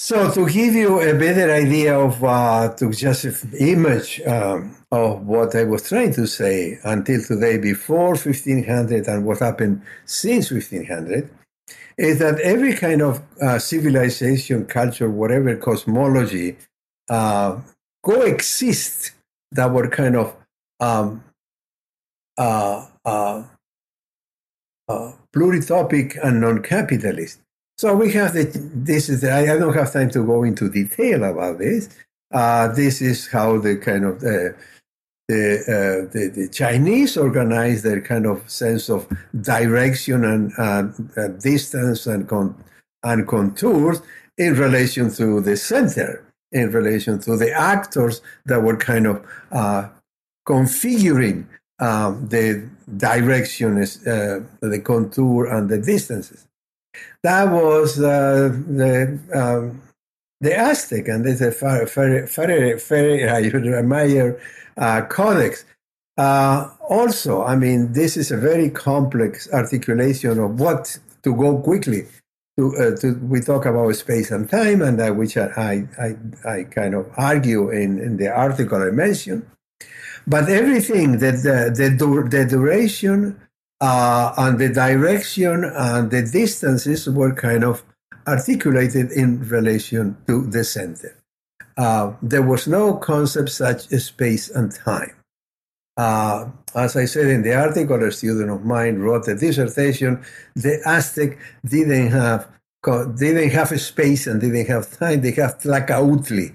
[0.00, 5.26] So to give you a better idea of uh, to just an image um, of
[5.26, 11.28] what I was trying to say until today, before 1500 and what happened since 1500,
[11.96, 16.56] is that every kind of uh, civilization, culture, whatever cosmology,
[17.10, 17.58] uh,
[18.04, 19.10] coexist
[19.50, 20.36] that were kind of
[20.78, 21.24] um,
[22.38, 23.42] uh, uh,
[24.88, 27.40] uh pluritopic and non-capitalist.
[27.78, 31.22] So we have the, this is, the, I don't have time to go into detail
[31.22, 31.88] about this.
[32.32, 34.56] Uh, this is how the kind of the,
[35.28, 39.06] the, uh, the, the, Chinese organize their kind of sense of
[39.40, 42.56] direction and uh, distance and, con-
[43.04, 44.02] and contours
[44.36, 49.88] in relation to the center, in relation to the actors that were kind of uh,
[50.48, 51.46] configuring
[51.78, 56.47] um, the direction, uh, the contour, and the distances
[57.28, 58.48] that was uh,
[58.80, 59.82] the um,
[60.40, 64.40] the Aztec, and this is a very, very, very Mayer
[64.76, 65.64] uh, codex.
[66.16, 72.02] Uh, also, I mean, this is a very complex articulation of what to go quickly.
[72.56, 76.16] To, uh, to we talk about space and time, and uh, which I, I,
[76.54, 79.42] I kind of argue in, in the article I mentioned.
[80.26, 81.88] But everything that the, the,
[82.36, 83.40] the duration
[83.80, 87.84] uh, and the direction and the distances were kind of
[88.26, 91.16] articulated in relation to the center.
[91.76, 95.12] Uh, there was no concept such as space and time.
[95.96, 100.22] Uh, as I said in the article, a student of mine wrote a dissertation.
[100.54, 102.48] The Aztec didn't have
[103.16, 105.20] didn't have space and didn't have time.
[105.20, 106.54] They have Tlacautli,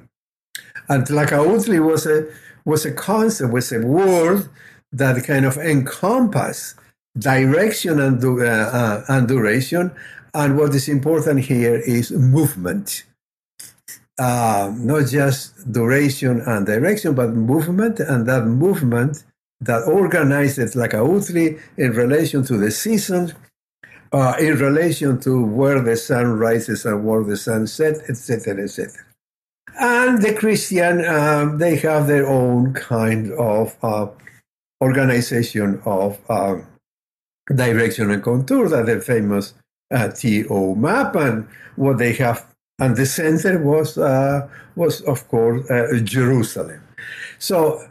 [0.87, 2.27] and Tlacautli was a
[2.63, 4.49] was a concept, was a word
[4.93, 6.75] that kind of encompass
[7.17, 9.91] direction and, uh, uh, and duration.
[10.33, 13.03] And what is important here is movement.
[14.19, 19.23] Uh, not just duration and direction, but movement, and that movement
[19.61, 23.33] that organizes like a utri in relation to the seasons,
[24.11, 28.91] uh, in relation to where the sun rises and where the sun sets, etc., etc.
[29.79, 34.07] And the Christian, um, they have their own kind of uh,
[34.81, 36.57] organization of uh,
[37.47, 39.53] direction and contour, that the famous
[39.91, 42.45] uh, TO map, and what they have,
[42.79, 46.81] and the center was uh, was of course uh, Jerusalem.
[47.39, 47.81] So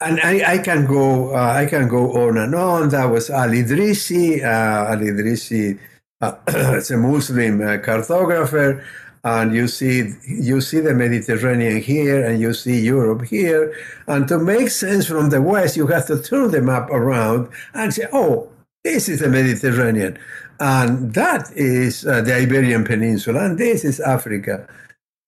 [0.00, 2.88] and I, I, can go uh, I can go on and on.
[2.90, 4.42] That was Ali Idrisi.
[4.42, 5.78] Uh, Ali Idrisi
[6.20, 8.84] uh, a Muslim cartographer,
[9.24, 13.74] and you see you see the Mediterranean here, and you see Europe here.
[14.06, 17.94] And to make sense from the west, you have to turn the map around and
[17.94, 18.51] say, "Oh,
[18.84, 20.18] this is the Mediterranean,
[20.60, 24.66] and that is uh, the Iberian Peninsula, and this is Africa."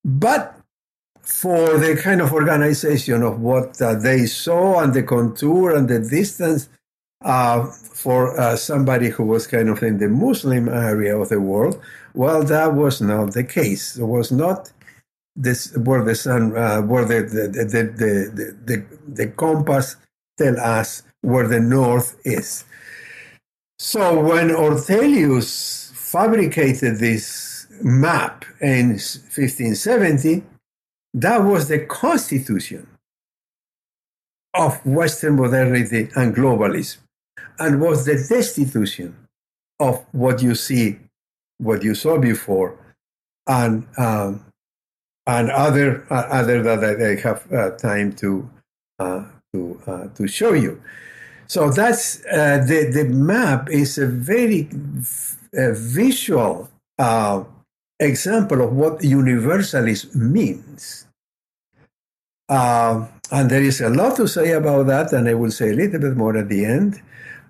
[0.04, 0.58] But
[1.22, 6.00] for the kind of organization of what uh, they saw and the contour and the
[6.00, 6.68] distance
[7.24, 11.80] uh, for uh, somebody who was kind of in the Muslim area of the world,
[12.12, 13.96] well, that was not the case.
[13.96, 14.70] It was not
[15.34, 19.96] this where the sun, uh, where the the, the, the, the, the compass
[20.36, 22.64] tell us where the north is.
[23.78, 30.42] So when Ortelius fabricated this map in 1570,
[31.14, 32.86] that was the constitution
[34.54, 36.98] of Western modernity and globalism,
[37.58, 39.16] and was the destitution
[39.80, 40.98] of what you see,
[41.58, 42.78] what you saw before,
[43.46, 44.44] and um,
[45.26, 48.48] and other uh, other that I have uh, time to
[48.98, 50.80] uh, to uh, to show you.
[51.46, 54.68] So that's uh, the the map is a very
[55.52, 57.44] visual uh,
[58.00, 61.06] example of what universalism means.
[62.48, 65.74] Uh, and there is a lot to say about that, and I will say a
[65.74, 67.00] little bit more at the end.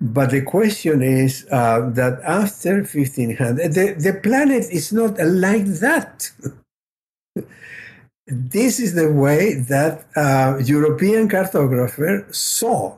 [0.01, 6.31] But the question is uh, that after 1500, the, the planet is not like that.
[8.27, 12.97] this is the way that uh, European cartographer saw,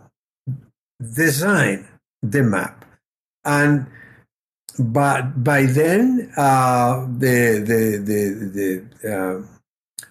[1.00, 1.88] design
[2.22, 2.86] the map.
[3.46, 3.88] And
[4.80, 9.42] but by then, uh, the, the, the, the, uh,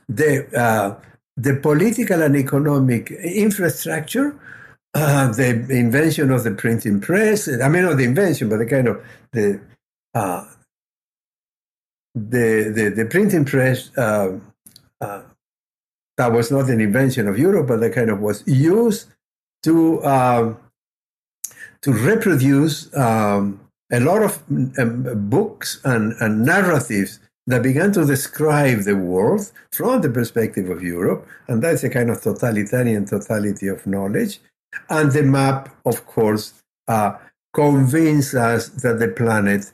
[0.08, 1.00] the uh,
[1.36, 4.38] the political and economic infrastructure,
[4.94, 7.48] uh, the invention of the printing press.
[7.48, 9.60] I mean, not the invention, but the kind of the
[10.14, 10.46] uh,
[12.14, 13.96] the, the, the printing press.
[13.96, 14.38] Uh,
[15.00, 15.22] uh
[16.16, 19.12] that was not an invention of Europe, but that kind of was used
[19.62, 20.56] to um,
[21.82, 23.60] to reproduce um,
[23.92, 24.42] a lot of
[24.78, 30.82] um, books and, and narratives that began to describe the world from the perspective of
[30.82, 34.40] Europe, and that's a kind of totalitarian totality of knowledge.
[34.90, 36.54] And the map, of course,
[36.88, 37.14] uh,
[37.54, 39.72] convinces us that the planet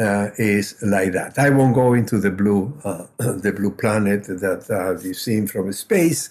[0.00, 1.38] uh, is like that.
[1.38, 5.72] I won't go into the blue, uh, the blue planet that uh, you've seen from
[5.72, 6.30] space,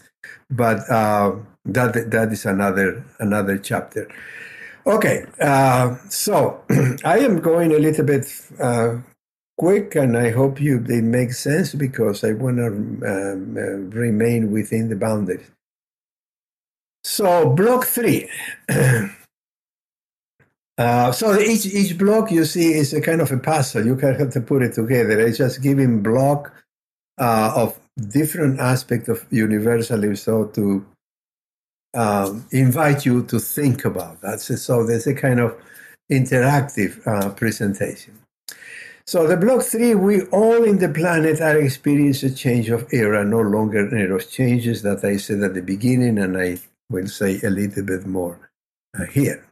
[0.50, 4.10] but uh, that that is another another chapter.
[4.86, 6.64] Okay, uh, so
[7.06, 8.26] I am going a little bit
[8.60, 8.98] uh,
[9.58, 13.62] quick, and I hope you they make sense because I want to um, uh,
[13.96, 15.52] remain within the boundaries.
[17.04, 18.30] So block three.
[20.78, 23.86] uh, so each each block you see is a kind of a puzzle.
[23.86, 25.26] You can have to put it together.
[25.26, 26.54] I just giving block
[27.20, 30.86] uh, of different aspects of universalism so to
[31.94, 34.42] um, invite you to think about that.
[34.42, 35.56] So there's a kind of
[36.12, 38.20] interactive uh, presentation.
[39.06, 43.26] So the block three, we all in the planet are experiencing a change of era,
[43.26, 46.60] no longer those changes that I said at the beginning, and I
[46.92, 48.52] will say a little bit more
[48.98, 49.44] uh, here.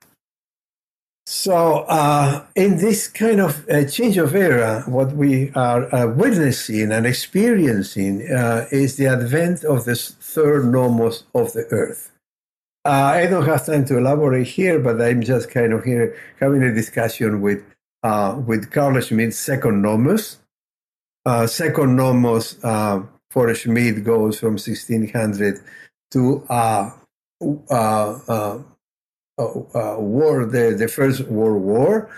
[1.26, 6.92] So, uh, in this kind of uh, change of era, what we are uh, witnessing
[6.92, 12.12] and experiencing uh, is the advent of this third nomos of the earth.
[12.88, 16.64] Uh, I don't have time to elaborate here, but I'm just kind of here having
[16.64, 17.62] a discussion with
[18.02, 20.38] uh, with Carl Schmitt's second nomos.
[21.26, 25.60] Uh, second nomos uh, for Schmitt goes from 1600
[26.12, 26.92] to uh,
[27.70, 28.60] uh,
[29.38, 32.10] uh, war, the, the First World War,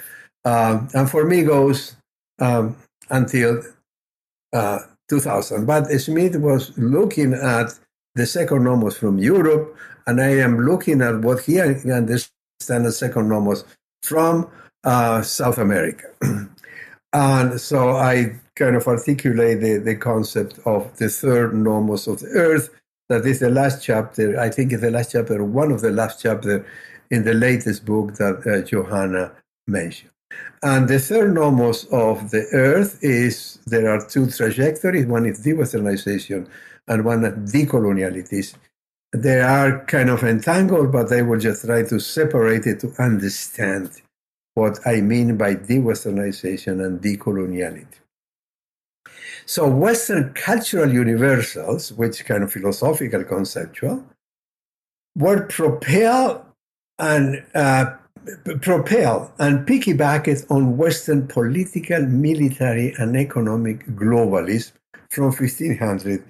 [0.45, 1.95] and for me goes
[2.37, 2.77] um,
[3.09, 3.63] until
[4.53, 5.65] uh, 2000.
[5.65, 7.73] But Schmitt was looking at
[8.15, 9.75] the second nomos from Europe,
[10.07, 12.31] and I am looking at what he understands
[12.61, 13.63] as second nomos
[14.03, 14.49] from
[14.83, 16.07] uh, South America.
[17.13, 22.27] and so I kind of articulate the, the concept of the third nomos of the
[22.27, 22.69] earth.
[23.09, 24.39] That is the last chapter.
[24.39, 26.65] I think it's the last chapter, one of the last chapter
[27.09, 29.31] in the latest book that uh, Johanna
[29.67, 30.11] mentioned.
[30.61, 35.05] And the third nomos of the earth is there are two trajectories.
[35.05, 36.47] One is dewesternization
[36.89, 38.55] and one is decoloniality.
[39.13, 44.01] They are kind of entangled, but I will just try to separate it to understand
[44.55, 47.87] what I mean by de-Westernization and decoloniality.
[49.45, 54.03] So, Western cultural universals, which kind of philosophical conceptual,
[55.17, 56.43] were propelled
[56.99, 57.95] and uh,
[58.61, 64.73] propel and piggyback it on Western political, military, and economic globalism
[65.09, 66.23] from 1500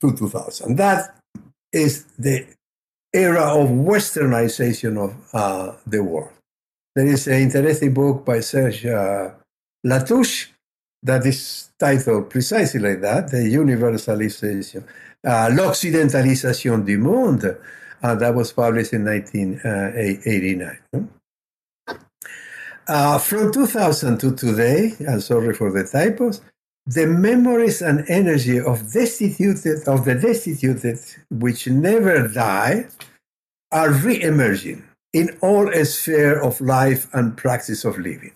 [0.00, 0.76] to 2000.
[0.76, 1.16] That
[1.72, 2.46] is the
[3.12, 6.30] era of westernization of uh, the world.
[6.94, 9.30] There is an interesting book by Serge uh,
[9.86, 10.48] Latouche
[11.02, 14.84] that is titled precisely like that, The Universalization,
[15.24, 17.58] uh, L'Occidentalisation du Monde,
[18.02, 20.78] uh, that was published in 1989.
[22.88, 26.40] Uh, from 2000 to today, I'm sorry for the typos,
[26.86, 30.98] the memories and energy of destituted of the destituted
[31.30, 32.86] which never die
[33.72, 34.82] are re-emerging
[35.12, 38.32] in all sphere of life and practice of living.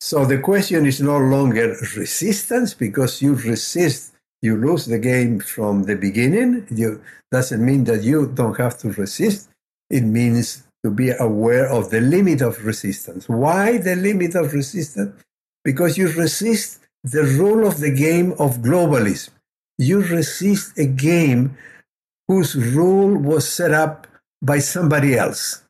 [0.00, 4.12] So the question is no longer resistance because you resist,
[4.42, 6.66] you lose the game from the beginning.
[6.70, 7.02] You
[7.32, 9.48] doesn't mean that you don't have to resist.
[9.90, 13.28] It means to be aware of the limit of resistance.
[13.28, 15.20] Why the limit of resistance?
[15.64, 19.30] Because you resist the rule of the game of globalism.
[19.78, 21.56] You resist a game
[22.26, 24.08] whose rule was set up
[24.42, 25.62] by somebody else.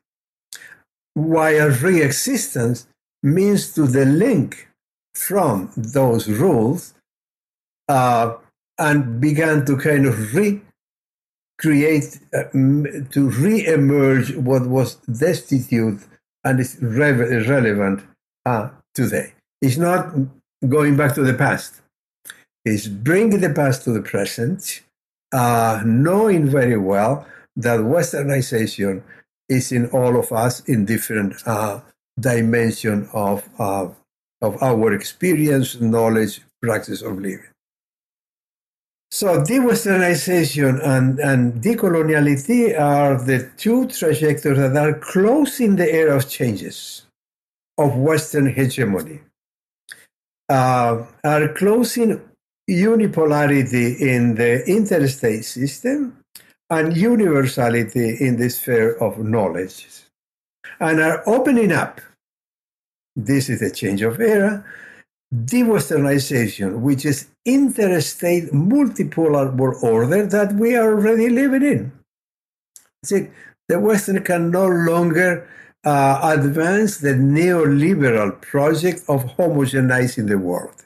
[1.13, 2.87] While re-existence
[3.21, 4.55] means to delink
[5.13, 6.95] from those rules
[7.87, 8.35] uh,
[8.79, 10.61] and began to kind of re
[11.59, 15.99] create, uh, to re-emerge what was destitute
[16.43, 18.03] and is re- relevant
[18.45, 19.33] uh, today.
[19.61, 20.13] It's not
[20.67, 21.81] going back to the past.
[22.65, 24.81] is bringing the past to the present,
[25.31, 29.01] uh, knowing very well that Westernization
[29.47, 31.79] is in all of us in different uh,
[32.19, 33.87] dimension of, uh,
[34.41, 37.47] of our experience, knowledge, practice of living.
[39.09, 46.29] So de-Westernization and, and decoloniality are the two trajectories that are closing the era of
[46.29, 47.05] changes
[47.77, 49.21] of Western hegemony,
[50.49, 52.21] uh, are closing
[52.69, 56.17] unipolarity in the interstate system
[56.69, 59.87] and universality in the sphere of knowledge,
[60.79, 62.01] and are opening up.
[63.15, 64.63] This is a change of era
[65.45, 71.91] de-Westernization, which is interstate multipolar world order that we are already living in.
[73.03, 73.27] See,
[73.67, 75.47] the Western can no longer
[75.87, 80.77] uh, advance the neoliberal project of homogenizing the world.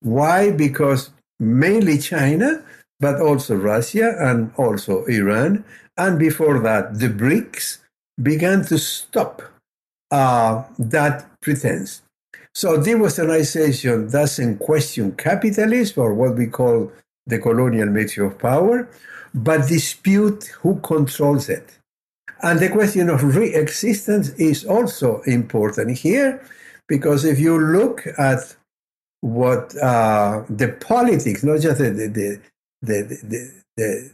[0.00, 0.50] Why?
[0.50, 2.62] Because mainly China,
[3.00, 5.64] but also Russia and also Iran,
[5.96, 7.78] and before that, the BRICS
[8.22, 9.40] began to stop
[10.10, 12.02] uh, that pretense.
[12.54, 16.92] So de-Westernization doesn't question capitalism or what we call
[17.26, 18.88] the colonial matrix of power,
[19.32, 21.78] but dispute who controls it.
[22.44, 26.46] And the question of re-existence is also important here,
[26.86, 28.54] because if you look at
[29.22, 32.40] what uh, the politics, not just the, the,
[32.82, 34.10] the, the,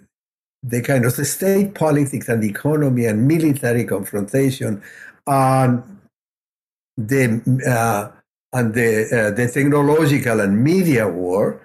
[0.62, 4.80] the, kind of the state politics and economy and military confrontation
[5.26, 5.82] and
[6.96, 8.12] the uh,
[8.52, 11.60] and the, uh, the technological and media war,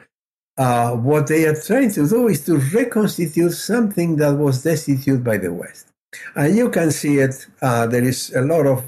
[0.58, 5.38] uh, what they are trying to do is to reconstitute something that was destitute by
[5.38, 5.92] the West.
[6.36, 8.84] And you can see it, uh, there is a lot of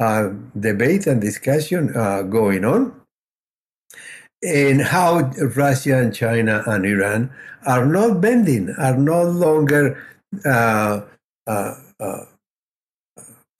[0.00, 2.94] uh, debate and discussion uh, going on
[4.42, 5.20] in how
[5.56, 7.30] Russia and China and Iran
[7.66, 10.00] are not bending, are no longer
[10.44, 11.00] uh,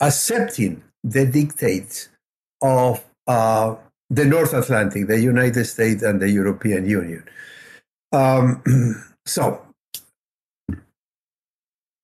[0.01, 2.09] accepting the dictates
[2.63, 3.75] of uh,
[4.11, 7.25] the North Atlantic, the United States and the European Union.
[8.13, 8.63] Um,
[9.27, 9.67] so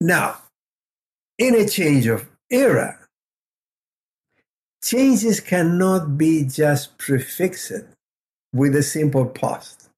[0.00, 0.36] now,
[1.38, 2.98] in a change of era,
[4.82, 7.72] changes cannot be just prefixed
[8.52, 9.88] with a simple post.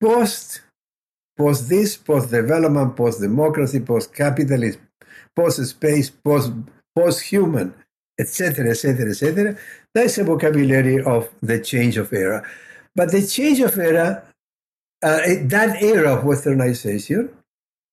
[0.00, 0.60] Post,
[1.36, 4.82] post this, post development, post democracy, post capitalism,
[5.34, 6.52] post space, post
[6.94, 7.74] post human,
[8.18, 9.56] etc., etc., etc.
[9.94, 12.46] That's a vocabulary of the change of era.
[12.94, 14.24] But the change of era,
[15.02, 17.30] uh, that era of westernization,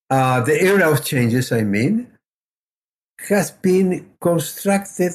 [0.10, 2.08] uh, the era of changes, I mean,
[3.30, 5.14] has been constructed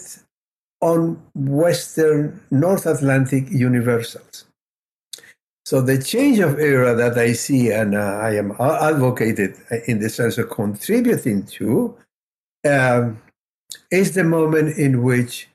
[0.81, 4.45] on Western North Atlantic universals.
[5.65, 9.57] So the change of era that I see and uh, I am advocated
[9.89, 11.97] in the sense of contributing to
[12.65, 13.21] um,
[13.91, 15.49] is the moment in which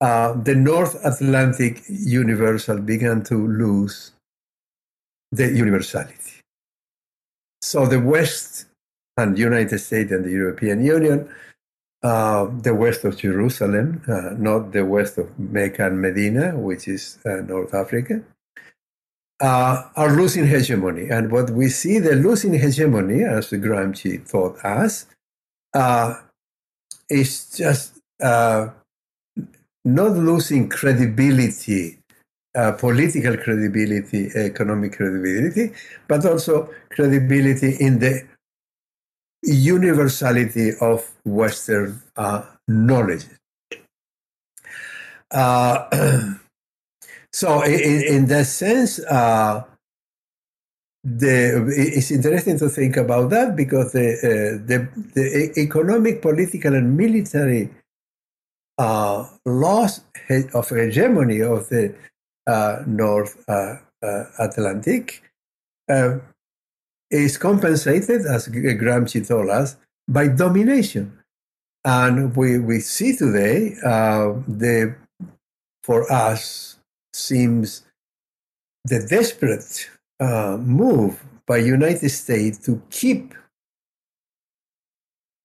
[0.00, 4.12] uh, the North Atlantic universal began to lose
[5.30, 6.40] the universality.
[7.62, 8.66] So the West
[9.16, 11.28] and United States and the European Union,
[12.02, 17.18] uh, the west of Jerusalem, uh, not the west of Mecca and Medina, which is
[17.24, 18.22] uh, North Africa,
[19.40, 21.08] uh, are losing hegemony.
[21.08, 25.06] And what we see, they're losing hegemony, as Gramsci taught us,
[25.72, 26.14] uh,
[27.08, 28.68] is just uh,
[29.84, 31.98] not losing credibility,
[32.54, 35.72] uh, political credibility, economic credibility,
[36.08, 38.26] but also credibility in the
[39.46, 43.24] universality of Western uh, knowledge.
[45.30, 46.32] Uh,
[47.32, 49.64] so, in, in, that sense, uh,
[51.02, 56.96] the, it's interesting to think about that because the, uh, the, the economic, political, and
[56.96, 57.68] military
[58.78, 60.00] uh, loss
[60.54, 61.94] of hegemony of the
[62.46, 63.44] uh, North
[64.38, 65.22] Atlantic
[67.18, 69.76] is compensated, as Gramsci told us,
[70.08, 71.18] by domination.
[71.84, 74.96] And we, we see today the,
[75.82, 76.78] for us,
[77.12, 77.84] seems
[78.84, 79.88] the desperate
[80.20, 83.34] uh, move by United States to keep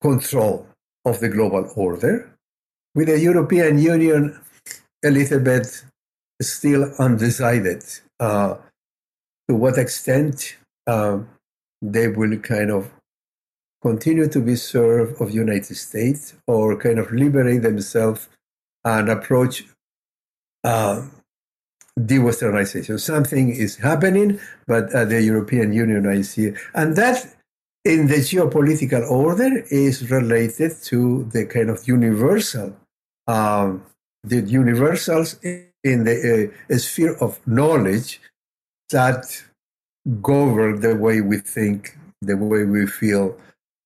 [0.02, 0.68] control
[1.06, 2.30] of the global order,
[2.96, 4.40] with the European Union
[5.04, 5.84] a little bit
[6.42, 7.84] still undecided
[8.20, 8.56] uh,
[9.48, 10.58] to what extent
[10.88, 11.20] uh,
[11.82, 12.92] they will kind of
[13.82, 18.28] continue to be served of United States or kind of liberate themselves
[18.84, 19.66] and approach
[20.64, 21.06] uh,
[22.06, 23.00] de-Westernization.
[23.00, 27.36] Something is happening, but uh, the European Union, I see, and that
[27.86, 32.76] in the geopolitical order is related to the kind of universal,
[33.28, 33.86] um,
[34.24, 38.20] the universals in the uh, sphere of knowledge
[38.90, 39.44] that
[40.22, 43.38] govern the way we think, the way we feel,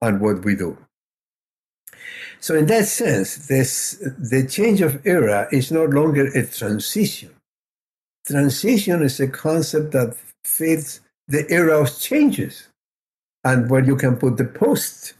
[0.01, 0.77] and what we do.
[2.39, 7.33] So, in that sense, this, the change of era is no longer a transition
[8.25, 12.67] transition is a concept that fits the era of changes
[13.43, 15.13] and where you can put the post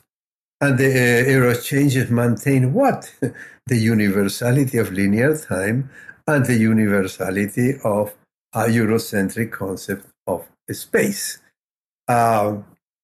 [0.62, 3.14] and the uh, era of changes maintain what
[3.68, 5.90] the universality of linear time
[6.28, 8.14] and the universality of
[8.54, 11.40] a eurocentric concept of space
[12.08, 12.58] uh,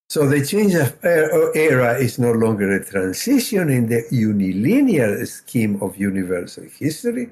[0.10, 5.98] so the change of era is no longer a transition in the unilinear scheme of
[5.98, 7.30] universal history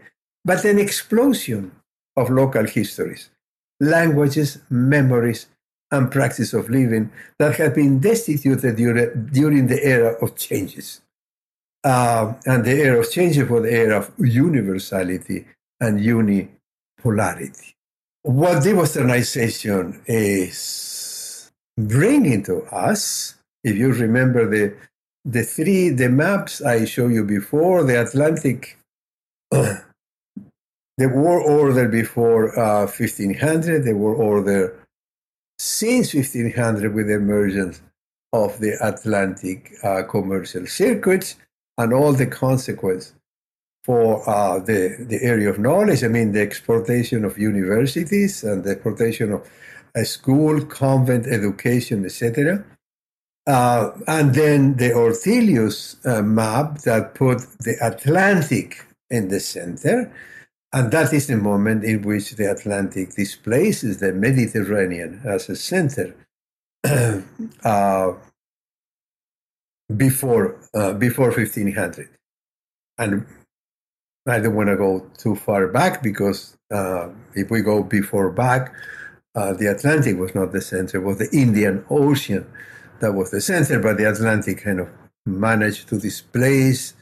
[0.47, 1.71] but an explosion
[2.15, 3.29] of local histories,
[3.79, 5.47] languages, memories,
[5.91, 8.75] and practice of living that have been destituted
[9.31, 11.01] during the era of changes.
[11.83, 15.45] Uh, and the era of changes was the era of universality
[15.79, 17.73] and unipolarity.
[18.27, 24.75] What de-Westernization is bringing to us, if you remember the,
[25.23, 28.77] the three, the maps I showed you before, the Atlantic
[29.51, 29.79] the
[30.99, 34.77] war order before uh, 1500, the war order
[35.57, 37.79] since 1500 with the emergence
[38.33, 41.37] of the Atlantic uh, commercial circuits
[41.77, 43.13] and all the consequence
[43.87, 46.03] for uh, the, the area of knowledge.
[46.03, 49.49] I mean, the exportation of universities and the exportation of
[49.95, 52.63] a school, convent education, etc.
[53.47, 60.11] Uh, and then the Ortelius uh, map that put the Atlantic in the center
[60.73, 66.13] and that is the moment in which the Atlantic displaces the Mediterranean as a center
[67.63, 68.13] uh,
[69.95, 72.09] before, uh, before 1500.
[72.97, 73.25] And
[74.27, 78.73] I don't want to go too far back because uh, if we go before back,
[79.35, 82.45] uh, the Atlantic was not the center, it was the Indian Ocean
[82.99, 84.89] that was the center, but the Atlantic kind of
[85.25, 86.93] managed to displace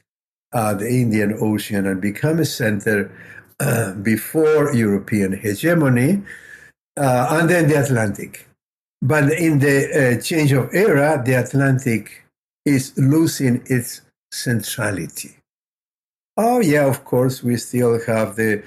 [0.53, 3.11] uh, the Indian Ocean and become a center
[4.01, 6.21] before European hegemony,
[6.97, 8.47] uh, and then the Atlantic.
[9.01, 12.26] But in the uh, change of era, the Atlantic
[12.65, 14.01] is losing its
[14.32, 15.38] centrality.
[16.38, 18.62] Oh, yeah, of course, we still have the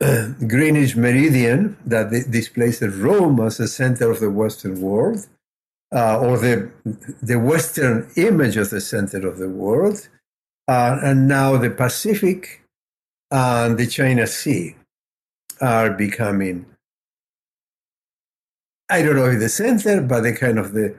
[0.00, 5.26] uh, Greenwich Meridian that displaces Rome as the center of the Western world,
[5.92, 6.70] uh, or the,
[7.20, 10.08] the Western image of the center of the world.
[10.68, 12.62] Uh, and now the Pacific
[13.30, 14.76] and the China Sea
[15.60, 16.66] are becoming,
[18.88, 20.94] I don't know if the center, but the kind of the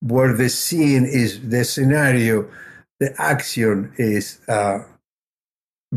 [0.00, 2.48] where the scene is the scenario,
[3.00, 4.78] the action is uh,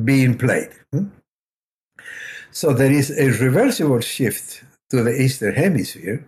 [0.04, 0.70] being played.
[0.92, 1.08] Hmm?
[2.52, 6.24] So there is a reversible shift to the Eastern Hemisphere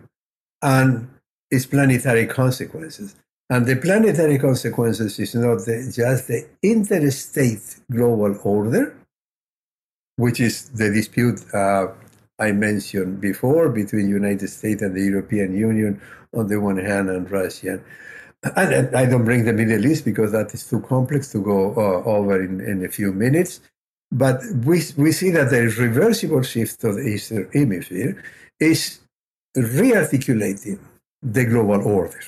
[0.62, 1.08] and
[1.50, 3.14] its planetary consequences.
[3.48, 8.96] And the planetary consequences is not the, just the interstate global order,
[10.16, 11.88] which is the dispute uh,
[12.38, 16.00] I mentioned before between United States and the European Union
[16.34, 17.80] on the one hand and Russia.
[18.54, 22.42] I don't bring the Middle East because that is too complex to go uh, over
[22.42, 23.60] in, in a few minutes.
[24.12, 28.22] But we, we see that the reversible shift of the Eastern Hemisphere
[28.60, 29.00] is
[29.56, 30.78] rearticulating
[31.22, 32.20] the global order.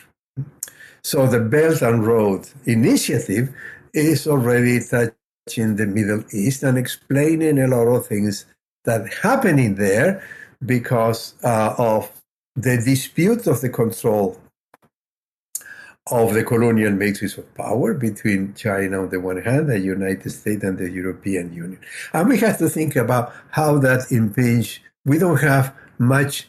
[1.02, 3.54] So the Belt and Road Initiative
[3.94, 8.46] is already touching the Middle East and explaining a lot of things
[8.84, 10.22] that happening there
[10.64, 12.10] because uh, of
[12.56, 14.38] the dispute of the control
[16.10, 20.64] of the colonial matrix of power between China on the one hand, the United States
[20.64, 21.80] and the European Union.
[22.12, 24.82] And we have to think about how that impinge.
[25.04, 26.48] We don't have much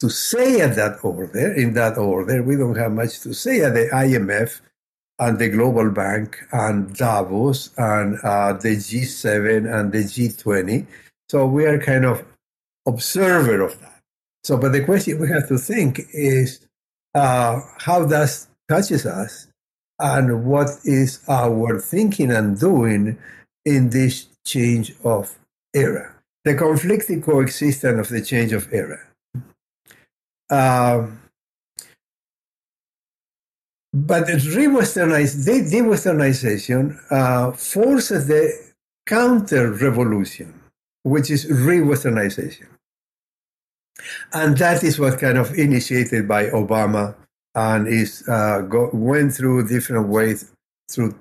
[0.00, 2.42] to say at that order, in that order.
[2.42, 4.60] We don't have much to say at the IMF
[5.18, 10.86] and the Global Bank and Davos and uh, the G7 and the G20.
[11.28, 12.24] So we are kind of
[12.86, 14.00] observer of that.
[14.44, 16.66] So, but the question we have to think is
[17.14, 19.48] uh, how does touches us
[19.98, 23.18] and what is our thinking and doing
[23.64, 25.36] in this change of
[25.74, 26.14] era,
[26.44, 29.00] the conflicting coexistence of the change of era.
[30.50, 31.20] Um,
[33.92, 38.52] but the re-westernized, the, the westernization uh, forces the
[39.06, 40.54] counter-revolution,
[41.02, 42.66] which is re-westernization.
[44.32, 47.14] And that is what kind of initiated by Obama
[47.62, 50.38] and is uh, go, went through different ways
[50.90, 51.12] through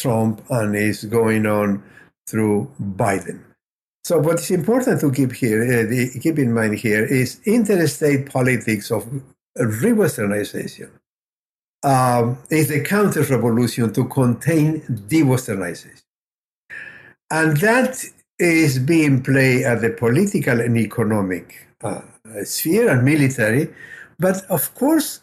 [0.00, 1.82] Trump and is going on
[2.28, 3.38] through Biden.
[4.04, 8.90] So what is important to keep here, uh, keep in mind here, is interstate politics
[8.90, 9.02] of
[9.82, 10.90] re-westernization.
[11.82, 16.02] Um, is the counter-revolution to contain de-westernization.
[17.30, 17.92] And that
[18.38, 21.46] is being played at the political and economic
[21.82, 22.00] uh,
[22.44, 23.68] sphere and military.
[24.18, 25.20] But of course,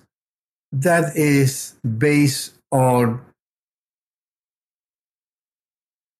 [0.74, 3.22] that is based on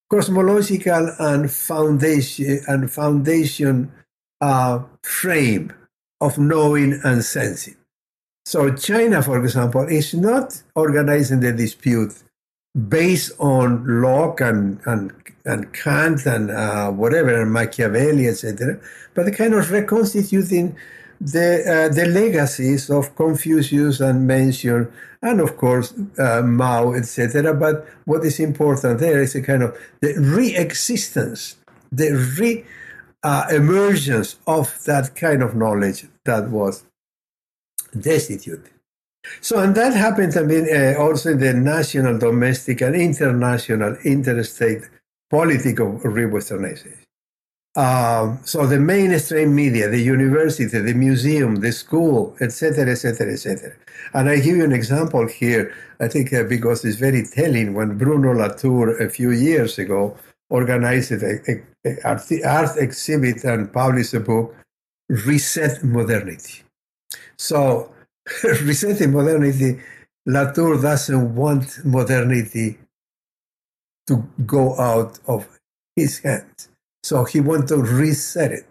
[0.08, 3.92] cosmological and foundation and foundation
[4.40, 5.72] uh, frame
[6.20, 7.74] of knowing and sensing.
[8.46, 12.14] So China, for example, is not organizing the dispute
[12.88, 15.12] based on Locke and and,
[15.44, 18.78] and Kant and uh, whatever and Machiavelli, etc.,
[19.14, 20.76] but kind of reconstituting
[21.20, 24.90] the, uh, the legacies of Confucius and Mencius,
[25.22, 27.54] and of course uh, Mao, etc.
[27.54, 31.56] But what is important there is a kind of the re-existence,
[31.90, 36.84] the re-emergence uh, of that kind of knowledge that was
[37.98, 38.70] destitute.
[39.40, 44.82] So, and that happened I mean, uh, also in the national, domestic, and international, interstate
[45.30, 47.03] politics of re-westernization.
[47.76, 53.72] Um, so the mainstream media, the university, the museum, the school, etc., etc., etc.
[54.12, 55.74] And I give you an example here.
[55.98, 57.74] I think uh, because it's very telling.
[57.74, 60.16] When Bruno Latour a few years ago
[60.50, 64.54] organized a, a, a art, art exhibit and published a book,
[65.08, 66.62] "Reset Modernity."
[67.36, 67.92] So,
[68.44, 69.80] resetting modernity,
[70.26, 72.78] Latour doesn't want modernity
[74.06, 75.48] to go out of
[75.96, 76.68] his hands
[77.04, 78.66] so he wanted to reset it.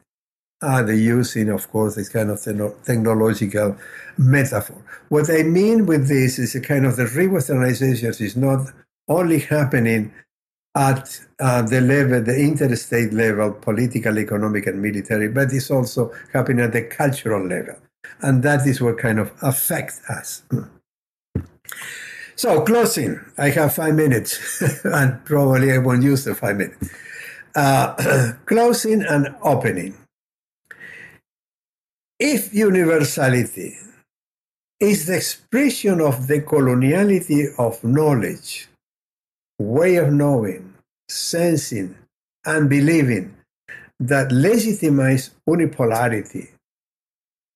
[0.61, 3.77] Uh, the using, of course, this kind of technological
[4.17, 4.81] metaphor.
[5.09, 8.71] What I mean with this is a kind of the re-westernization is not
[9.09, 10.13] only happening
[10.73, 16.63] at uh, the level, the interstate level, political, economic, and military, but it's also happening
[16.63, 17.75] at the cultural level.
[18.21, 20.43] And that is what kind of affects us.
[22.35, 23.19] So, closing.
[23.37, 26.89] I have five minutes, and probably I won't use the five minutes.
[28.45, 29.95] Closing and opening.
[32.19, 33.77] If universality
[34.79, 38.69] is the expression of the coloniality of knowledge,
[39.59, 40.73] way of knowing,
[41.09, 41.95] sensing,
[42.45, 43.35] and believing
[43.99, 46.49] that legitimize unipolarity,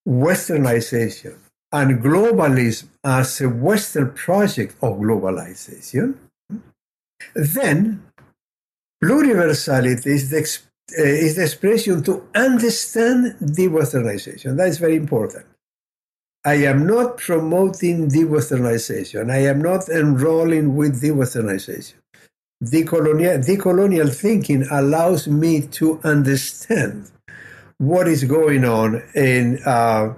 [0.06, 1.36] westernization,
[1.72, 6.14] and globalism as a Western project of globalization,
[7.34, 8.07] then
[9.02, 10.38] pluriversality is the,
[10.98, 14.56] uh, is the expression to understand de-Westernization.
[14.56, 15.46] That is very important.
[16.44, 19.30] I am not promoting de-Westernization.
[19.30, 21.94] I am not enrolling with de-Westernization.
[22.64, 27.10] Decolonial, decolonial thinking allows me to understand
[27.78, 30.12] what is going on in uh,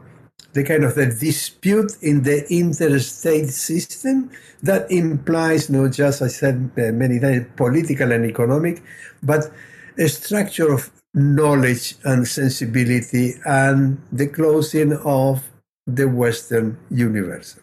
[0.52, 4.30] the kind of the dispute in the interstate system
[4.62, 8.82] that implies not just, I said uh, many times, political and economic,
[9.22, 9.50] but
[9.98, 15.42] a structure of knowledge and sensibility and the closing of
[15.86, 17.58] the Western universe.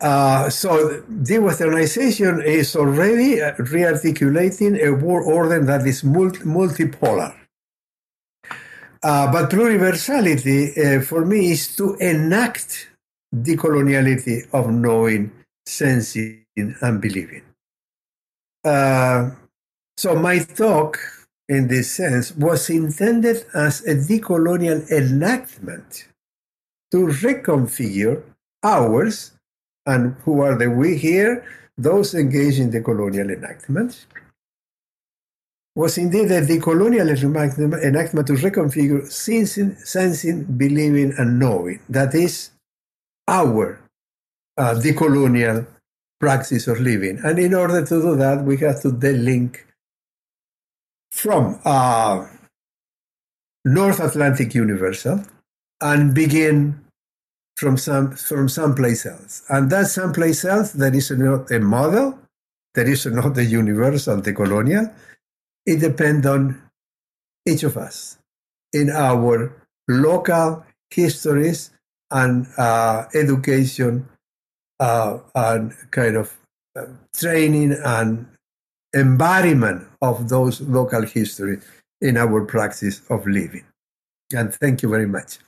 [0.00, 7.34] Uh, so de-Westernization is already rearticulating a world order that is multi- multipolar.
[9.02, 12.88] Uh, but pluriversality uh, for me is to enact
[13.32, 15.32] the coloniality of knowing,
[15.66, 17.42] sensing, and believing.
[18.64, 19.30] Uh,
[19.96, 20.98] so my talk,
[21.48, 26.08] in this sense, was intended as a decolonial enactment
[26.90, 28.22] to reconfigure
[28.62, 29.32] ours,
[29.86, 31.44] and who are the we here?
[31.78, 34.04] Those engaged in the colonial enactment,
[35.74, 37.08] was indeed a decolonial
[37.82, 41.80] enactment to reconfigure sensing, sensing, believing, and knowing.
[41.88, 42.50] That is
[43.28, 43.80] our
[44.58, 45.66] uh, decolonial
[46.18, 47.20] praxis of living.
[47.24, 49.60] And in order to do that, we have to delink
[51.10, 52.26] from uh,
[53.64, 55.24] North Atlantic Universal
[55.80, 56.84] and begin
[57.56, 59.42] from some from someplace else.
[59.48, 62.18] And that someplace else, there is not a model,
[62.74, 64.90] there is not a universal, the colonial,
[65.70, 66.60] it depends on
[67.46, 68.18] each of us
[68.72, 69.54] in our
[69.88, 71.70] local histories
[72.10, 74.08] and uh, education
[74.80, 76.36] uh, and kind of
[76.74, 78.26] uh, training and
[78.96, 81.64] embodiment of those local histories
[82.00, 83.64] in our practice of living.
[84.34, 85.38] And thank you very much.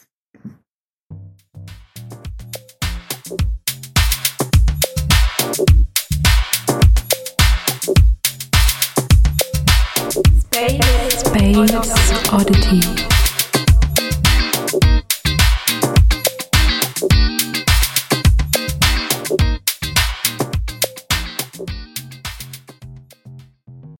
[10.69, 13.12] Space Oddity.